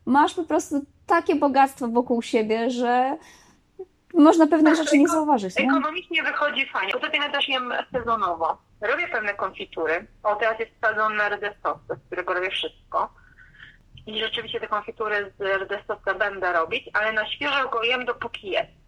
masz 0.07 0.35
po 0.35 0.44
prostu 0.44 0.85
takie 1.07 1.35
bogactwo 1.35 1.88
wokół 1.88 2.22
siebie, 2.22 2.70
że 2.70 3.17
można 4.15 4.46
pewne 4.46 4.77
rzeczy 4.77 4.98
nie 4.98 5.08
zauważyć. 5.08 5.56
Nie? 5.56 5.65
Ekonomicznie 5.65 6.23
wychodzi 6.23 6.67
fajnie. 6.67 6.92
Tym 6.92 7.23
ja 7.23 7.29
też 7.33 7.48
jem 7.48 7.73
sezonowo. 7.92 8.58
Robię 8.81 9.08
pewne 9.08 9.35
konfitury. 9.35 10.06
O, 10.23 10.37
teraz 10.37 10.60
jest 10.60 10.73
sezon 10.87 11.17
na 11.17 11.29
rydestosy, 11.29 11.81
z 11.88 12.06
którego 12.06 12.35
robię 12.35 12.50
wszystko. 12.50 13.15
i 14.06 14.21
rzeczywiście 14.21 14.60
te 14.60 14.69
konfitury 14.69 15.33
z 15.38 15.62
rdestowca 15.62 16.15
będę 16.15 16.52
robić, 16.52 16.90
ale 16.92 17.12
na 17.12 17.27
świeżo 17.27 17.69
go 17.69 17.83
jem 17.83 18.04
dopóki 18.04 18.50
jest. 18.50 18.83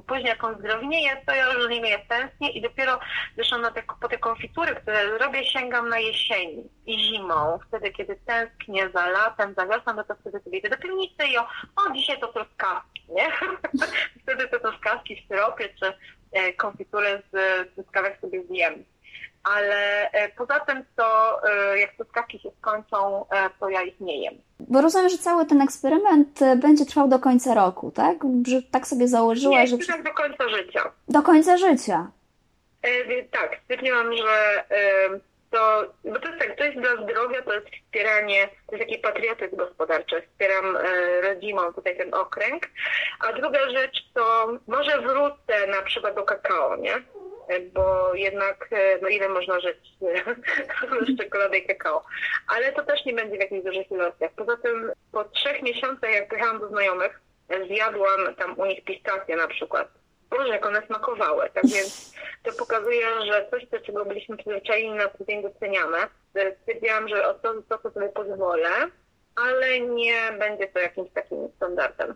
Później 0.00 0.28
jak 0.28 0.44
on 0.44 0.56
to 1.26 1.34
ja 1.34 1.52
już 1.52 1.68
nie 1.70 1.80
miałem 1.80 2.06
tęsknię 2.08 2.50
i 2.50 2.62
dopiero 2.62 3.00
zresztą 3.34 3.58
na 3.58 3.70
te, 3.70 3.82
po 4.00 4.08
te 4.08 4.18
konfitury, 4.18 4.74
które 4.74 5.18
robię, 5.18 5.44
sięgam 5.44 5.88
na 5.88 5.98
jesieni 5.98 6.68
i 6.86 6.98
zimą. 6.98 7.58
Wtedy, 7.68 7.90
kiedy 7.90 8.16
tęsknię 8.26 8.90
za 8.94 9.06
latem, 9.06 9.54
za 9.54 9.66
wiosną, 9.66 9.92
no 9.92 10.04
to 10.04 10.14
wtedy 10.14 10.40
sobie 10.40 10.58
idę 10.58 10.68
do 10.68 10.78
piwnicy 10.78 11.26
i 11.32 11.38
o, 11.38 11.42
o 11.76 11.92
dzisiaj 11.94 12.20
to 12.20 12.28
truskawki, 12.28 13.02
nie? 13.08 13.28
wtedy 14.22 14.48
te 14.48 14.60
truskawki 14.60 15.22
w 15.22 15.28
syropie 15.28 15.68
czy 15.80 15.92
e, 16.32 16.52
konfitury 16.52 17.22
z 17.32 17.68
truskawek 17.74 18.20
sobie 18.20 18.44
zjem 18.44 18.84
ale 19.44 20.10
e, 20.10 20.28
poza 20.28 20.60
tym 20.60 20.84
to 20.96 21.40
e, 21.48 21.78
jak 21.78 21.94
truskawki 21.94 22.38
się 22.38 22.50
skończą, 22.58 23.28
e, 23.30 23.50
to 23.60 23.68
ja 23.68 23.82
ich 23.82 24.00
nie 24.00 24.22
jem. 24.22 24.34
Bo 24.60 24.80
rozumiem, 24.80 25.08
że 25.08 25.18
cały 25.18 25.46
ten 25.46 25.60
eksperyment 25.60 26.40
będzie 26.56 26.86
trwał 26.86 27.08
do 27.08 27.18
końca 27.18 27.54
roku, 27.54 27.90
tak? 27.90 28.16
Że 28.46 28.62
tak 28.62 28.86
sobie 28.86 29.08
założyłaś, 29.08 29.72
nie, 29.72 29.78
że... 29.78 29.86
tak 29.86 30.02
do 30.02 30.12
końca 30.14 30.48
życia. 30.48 30.92
Do 31.08 31.22
końca 31.22 31.56
życia? 31.56 32.10
E, 32.82 33.22
tak, 33.22 33.58
stwierdziłam, 33.64 34.16
że 34.16 34.64
e, 34.70 35.20
to, 35.50 35.92
bo 36.04 36.20
to 36.20 36.28
jest 36.28 36.38
tak, 36.38 36.56
to 36.58 36.64
jest 36.64 36.78
dla 36.78 36.96
zdrowia, 36.96 37.42
to 37.42 37.54
jest 37.54 37.66
wspieranie, 37.66 38.48
to 38.66 38.76
jest 38.76 38.88
taki 38.88 38.98
patriotyzm 38.98 39.56
gospodarczy, 39.56 40.22
wspieram 40.22 40.76
e, 40.76 40.80
rodzimą 41.20 41.72
tutaj 41.72 41.96
ten 41.96 42.14
okręg, 42.14 42.68
a 43.20 43.32
druga 43.32 43.70
rzecz 43.70 43.96
to 44.14 44.48
może 44.66 45.00
wrócę 45.00 45.66
na 45.66 45.82
przykład 45.82 46.14
do 46.14 46.22
kakao, 46.22 46.76
nie? 46.76 46.94
Bo 47.72 48.14
jednak 48.14 48.68
e, 48.70 48.98
no 49.02 49.08
ile 49.08 49.28
można 49.28 49.60
żyć 49.60 49.78
z 51.08 51.18
czekolady 51.18 51.58
i 51.58 51.66
kakao. 51.66 52.04
Ale 52.48 52.72
to 52.72 52.84
też 52.84 53.04
nie 53.04 53.12
będzie 53.12 53.36
w 53.36 53.40
jakichś 53.40 53.64
dużych 53.64 53.90
ilościach. 53.90 54.30
Poza 54.36 54.56
tym 54.56 54.92
po 55.12 55.24
trzech 55.24 55.62
miesiącach, 55.62 56.10
jak 56.10 56.28
pojechałam 56.28 56.60
do 56.60 56.68
znajomych, 56.68 57.20
zjadłam 57.66 58.34
tam 58.38 58.58
u 58.58 58.66
nich 58.66 58.84
pistacje 58.84 59.36
na 59.36 59.48
przykład. 59.48 59.88
Boże, 60.30 60.48
jak 60.48 60.66
one 60.66 60.86
smakowały. 60.86 61.50
Tak 61.54 61.64
więc 61.66 62.14
to 62.42 62.52
pokazuje, 62.52 63.06
że 63.26 63.46
coś, 63.50 63.66
do 63.66 63.80
czego 63.80 64.04
byliśmy 64.04 64.36
przyzwyczajeni 64.36 64.94
na 64.94 65.08
co 65.08 65.24
dzień 65.24 65.42
doceniane. 65.42 65.98
Stwierdziłam, 66.60 67.08
że 67.08 67.26
o 67.26 67.34
to, 67.34 67.78
to 67.78 67.90
sobie 67.90 68.08
pozwolę, 68.08 68.68
ale 69.36 69.80
nie 69.80 70.32
będzie 70.38 70.66
to 70.68 70.78
jakimś 70.78 71.10
takim 71.10 71.38
standardem. 71.56 72.14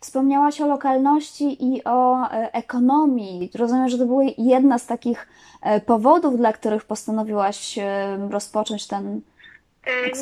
Wspomniałaś 0.00 0.60
o 0.60 0.66
lokalności 0.66 1.56
i 1.60 1.84
o 1.84 2.24
e, 2.24 2.50
ekonomii. 2.52 3.50
Rozumiem, 3.54 3.88
że 3.88 3.98
to 3.98 4.06
była 4.06 4.22
jedna 4.38 4.78
z 4.78 4.86
takich 4.86 5.28
e, 5.62 5.80
powodów, 5.80 6.36
dla 6.36 6.52
których 6.52 6.84
postanowiłaś 6.84 7.78
e, 7.78 8.18
rozpocząć 8.30 8.86
ten. 8.86 9.20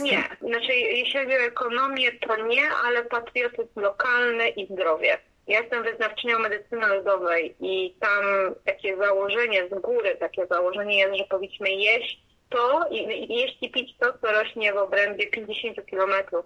Nie, 0.03 0.25
znaczy 0.41 0.73
jeśli 0.73 1.21
chodzi 1.21 1.37
o 1.37 1.47
ekonomię, 1.47 2.13
to 2.13 2.37
nie, 2.37 2.63
ale 2.85 3.03
patriotyzm 3.03 3.81
lokalny 3.81 4.49
i 4.49 4.67
zdrowie. 4.73 5.19
Ja 5.47 5.61
jestem 5.61 5.85
wyznawczynią 5.85 6.39
medycyny 6.39 6.87
ludowej 6.87 7.55
i 7.61 7.95
tam 8.01 8.25
takie 8.65 8.97
założenie 8.97 9.69
z 9.69 9.81
góry, 9.81 10.17
takie 10.21 10.47
założenie 10.47 10.99
jest, 10.99 11.17
że 11.17 11.25
powinniśmy 11.25 11.71
jeść 11.71 12.21
to 12.49 12.89
i 12.91 13.33
jeść 13.35 13.59
i 13.63 13.71
pić 13.71 13.97
to, 13.99 14.07
co 14.13 14.33
rośnie 14.33 14.73
w 14.73 14.77
obrębie 14.77 15.27
50 15.27 15.87
kilometrów 15.87 16.45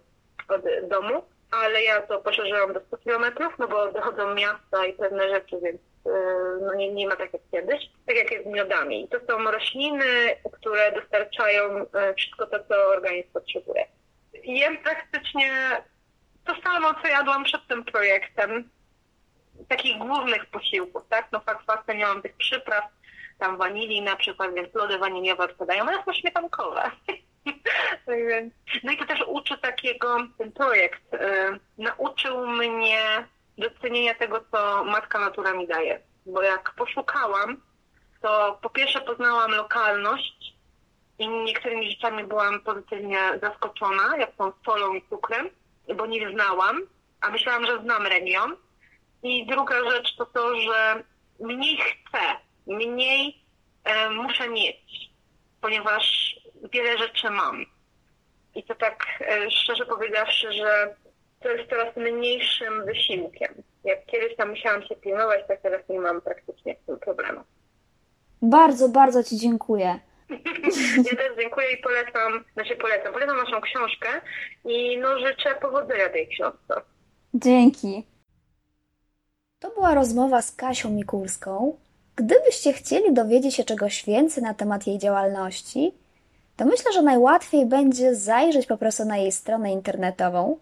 od 0.48 0.88
domu 0.88 1.22
ale 1.50 1.82
ja 1.82 2.02
to 2.02 2.20
poszerzyłam 2.20 2.72
do 2.72 2.80
100 2.80 2.96
kilometrów, 2.96 3.54
no 3.58 3.68
bo 3.68 3.92
dochodzą 3.92 4.34
miasta 4.34 4.86
i 4.86 4.92
pewne 4.92 5.28
rzeczy, 5.28 5.56
więc 5.62 5.80
yy, 6.06 6.12
no 6.60 6.74
nie, 6.74 6.92
nie 6.92 7.08
ma 7.08 7.16
tak 7.16 7.32
jak 7.32 7.42
kiedyś, 7.50 7.90
tak 8.06 8.16
jak 8.16 8.30
jest 8.30 8.44
z 8.44 8.48
miodami. 8.48 9.04
I 9.04 9.08
to 9.08 9.18
są 9.28 9.50
rośliny, 9.50 10.36
które 10.52 10.92
dostarczają 10.92 11.78
yy, 11.78 12.14
wszystko 12.16 12.46
to, 12.46 12.58
co 12.64 12.88
organizm 12.88 13.28
potrzebuje. 13.32 13.86
Jem 14.44 14.76
praktycznie 14.76 15.50
to 16.44 16.54
samo, 16.62 16.94
co 17.02 17.08
jadłam 17.08 17.44
przed 17.44 17.66
tym 17.68 17.84
projektem, 17.84 18.70
takich 19.68 19.98
głównych 19.98 20.46
posiłków, 20.46 21.02
tak? 21.08 21.28
No 21.32 21.40
faktem 21.66 21.98
nie 21.98 22.06
mam 22.06 22.22
tych 22.22 22.36
przypraw, 22.36 22.84
tam 23.38 23.56
wanilii 23.56 24.02
na 24.02 24.16
przykład, 24.16 24.54
więc 24.54 24.74
lody 24.74 24.98
waniliowe 24.98 25.44
odpadają, 25.44 25.84
ale 25.84 26.04
są 26.04 26.12
śmietankowe. 26.12 26.90
Tak 28.06 28.18
no 28.84 28.92
i 28.92 28.96
to 28.96 29.06
też 29.06 29.24
uczy 29.26 29.58
takiego, 29.58 30.16
ten 30.38 30.52
projekt 30.52 31.14
y, 31.14 31.18
nauczył 31.78 32.46
mnie 32.46 33.26
docenienia 33.58 34.14
tego, 34.14 34.44
co 34.52 34.84
matka 34.84 35.18
natura 35.18 35.52
mi 35.52 35.66
daje. 35.66 36.00
Bo 36.26 36.42
jak 36.42 36.74
poszukałam, 36.76 37.56
to 38.22 38.58
po 38.62 38.70
pierwsze 38.70 39.00
poznałam 39.00 39.50
lokalność 39.50 40.54
i 41.18 41.28
niektórymi 41.28 41.90
rzeczami 41.90 42.24
byłam 42.24 42.60
pozytywnie 42.60 43.18
zaskoczona, 43.42 44.16
jak 44.16 44.36
tą 44.36 44.52
solą 44.66 44.94
i 44.94 45.02
cukrem, 45.10 45.50
bo 45.96 46.06
nie 46.06 46.30
znałam, 46.30 46.82
a 47.20 47.30
myślałam, 47.30 47.66
że 47.66 47.82
znam 47.82 48.06
region. 48.06 48.56
I 49.22 49.46
druga 49.46 49.90
rzecz 49.90 50.16
to 50.16 50.26
to, 50.26 50.60
że 50.60 51.04
mniej 51.40 51.76
chcę, 51.76 52.18
mniej 52.66 53.42
e, 53.84 54.10
muszę 54.10 54.48
mieć, 54.48 55.10
ponieważ 55.60 56.36
wiele 56.72 56.98
rzeczy 56.98 57.30
mam. 57.30 57.64
I 58.54 58.62
to 58.62 58.74
tak 58.74 59.04
e, 59.20 59.50
szczerze 59.50 59.86
powiedziawszy, 59.86 60.52
że 60.52 60.94
to 61.40 61.48
jest 61.48 61.70
coraz 61.70 61.96
mniejszym 61.96 62.84
wysiłkiem. 62.84 63.54
Jak 63.84 64.06
kiedyś 64.06 64.36
tam 64.36 64.50
musiałam 64.50 64.82
się 64.82 64.96
pilnować, 64.96 65.40
tak 65.48 65.60
teraz 65.60 65.88
nie 65.88 66.00
mam 66.00 66.20
praktycznie 66.20 66.76
z 66.82 66.86
tym 66.86 66.98
problemu. 66.98 67.40
Bardzo, 68.42 68.88
bardzo 68.88 69.24
Ci 69.24 69.36
dziękuję. 69.36 69.98
ja 71.10 71.16
też 71.16 71.36
dziękuję 71.38 71.72
i 71.72 71.82
polecam, 71.82 72.44
znaczy 72.54 72.76
polecam, 72.76 73.12
polecam 73.12 73.36
naszą 73.36 73.60
książkę 73.60 74.08
i 74.64 74.98
no 74.98 75.18
życzę 75.18 75.54
powodzenia 75.54 76.08
tej 76.08 76.28
książce. 76.28 76.74
Dzięki. 77.34 78.06
To 79.58 79.70
była 79.70 79.94
rozmowa 79.94 80.42
z 80.42 80.56
Kasią 80.56 80.90
Mikulską. 80.90 81.78
Gdybyście 82.16 82.72
chcieli 82.72 83.12
dowiedzieć 83.12 83.54
się 83.54 83.64
czegoś 83.64 84.04
więcej 84.04 84.42
na 84.42 84.54
temat 84.54 84.86
jej 84.86 84.98
działalności, 84.98 85.92
to 86.58 86.64
myślę, 86.64 86.92
że 86.92 87.02
najłatwiej 87.02 87.66
będzie 87.66 88.14
zajrzeć 88.14 88.66
po 88.66 88.76
prostu 88.76 89.04
na 89.04 89.16
jej 89.16 89.32
stronę 89.32 89.72
internetową 89.72 90.56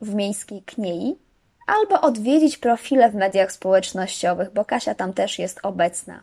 w 0.00 0.14
miejskiej 0.14 0.62
Kniei 0.62 1.18
albo 1.66 2.00
odwiedzić 2.00 2.58
profile 2.58 3.10
w 3.10 3.14
mediach 3.14 3.52
społecznościowych, 3.52 4.52
bo 4.52 4.64
Kasia 4.64 4.94
tam 4.94 5.12
też 5.12 5.38
jest 5.38 5.60
obecna. 5.62 6.22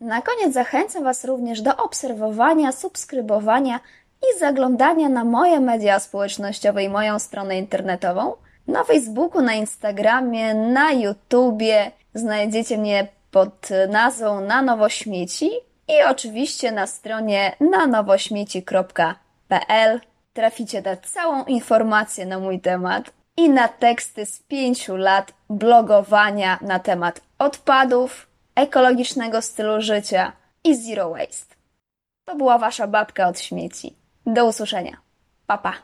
Na 0.00 0.22
koniec 0.22 0.54
zachęcam 0.54 1.04
Was 1.04 1.24
również 1.24 1.62
do 1.62 1.76
obserwowania, 1.76 2.72
subskrybowania 2.72 3.80
i 4.22 4.38
zaglądania 4.38 5.08
na 5.08 5.24
moje 5.24 5.60
media 5.60 5.98
społecznościowe 5.98 6.84
i 6.84 6.88
moją 6.88 7.18
stronę 7.18 7.58
internetową. 7.58 8.32
Na 8.66 8.84
Facebooku, 8.84 9.42
na 9.42 9.54
Instagramie, 9.54 10.54
na 10.54 10.92
YouTubie 10.92 11.90
znajdziecie 12.14 12.78
mnie 12.78 13.08
pod 13.30 13.68
nazwą 13.88 14.40
Na 14.40 14.62
Nowo 14.62 14.88
Śmieci 14.88 15.50
i 15.88 16.02
oczywiście 16.10 16.72
na 16.72 16.86
stronie 16.86 17.56
nanowośmieci.pl 17.60 20.00
traficie 20.32 20.82
na 20.82 20.96
całą 20.96 21.44
informację 21.44 22.26
na 22.26 22.38
mój 22.38 22.60
temat 22.60 23.10
i 23.36 23.50
na 23.50 23.68
teksty 23.68 24.26
z 24.26 24.40
pięciu 24.40 24.96
lat 24.96 25.32
blogowania 25.50 26.58
na 26.62 26.78
temat 26.78 27.20
odpadów, 27.38 28.26
ekologicznego 28.54 29.42
stylu 29.42 29.80
życia 29.80 30.32
i 30.64 30.76
zero 30.76 31.10
waste. 31.10 31.54
To 32.24 32.36
była 32.36 32.58
wasza 32.58 32.86
babka 32.86 33.28
od 33.28 33.40
śmieci. 33.40 33.96
Do 34.26 34.46
usłyszenia. 34.46 34.96
Papa. 35.46 35.72
Pa. 35.72 35.78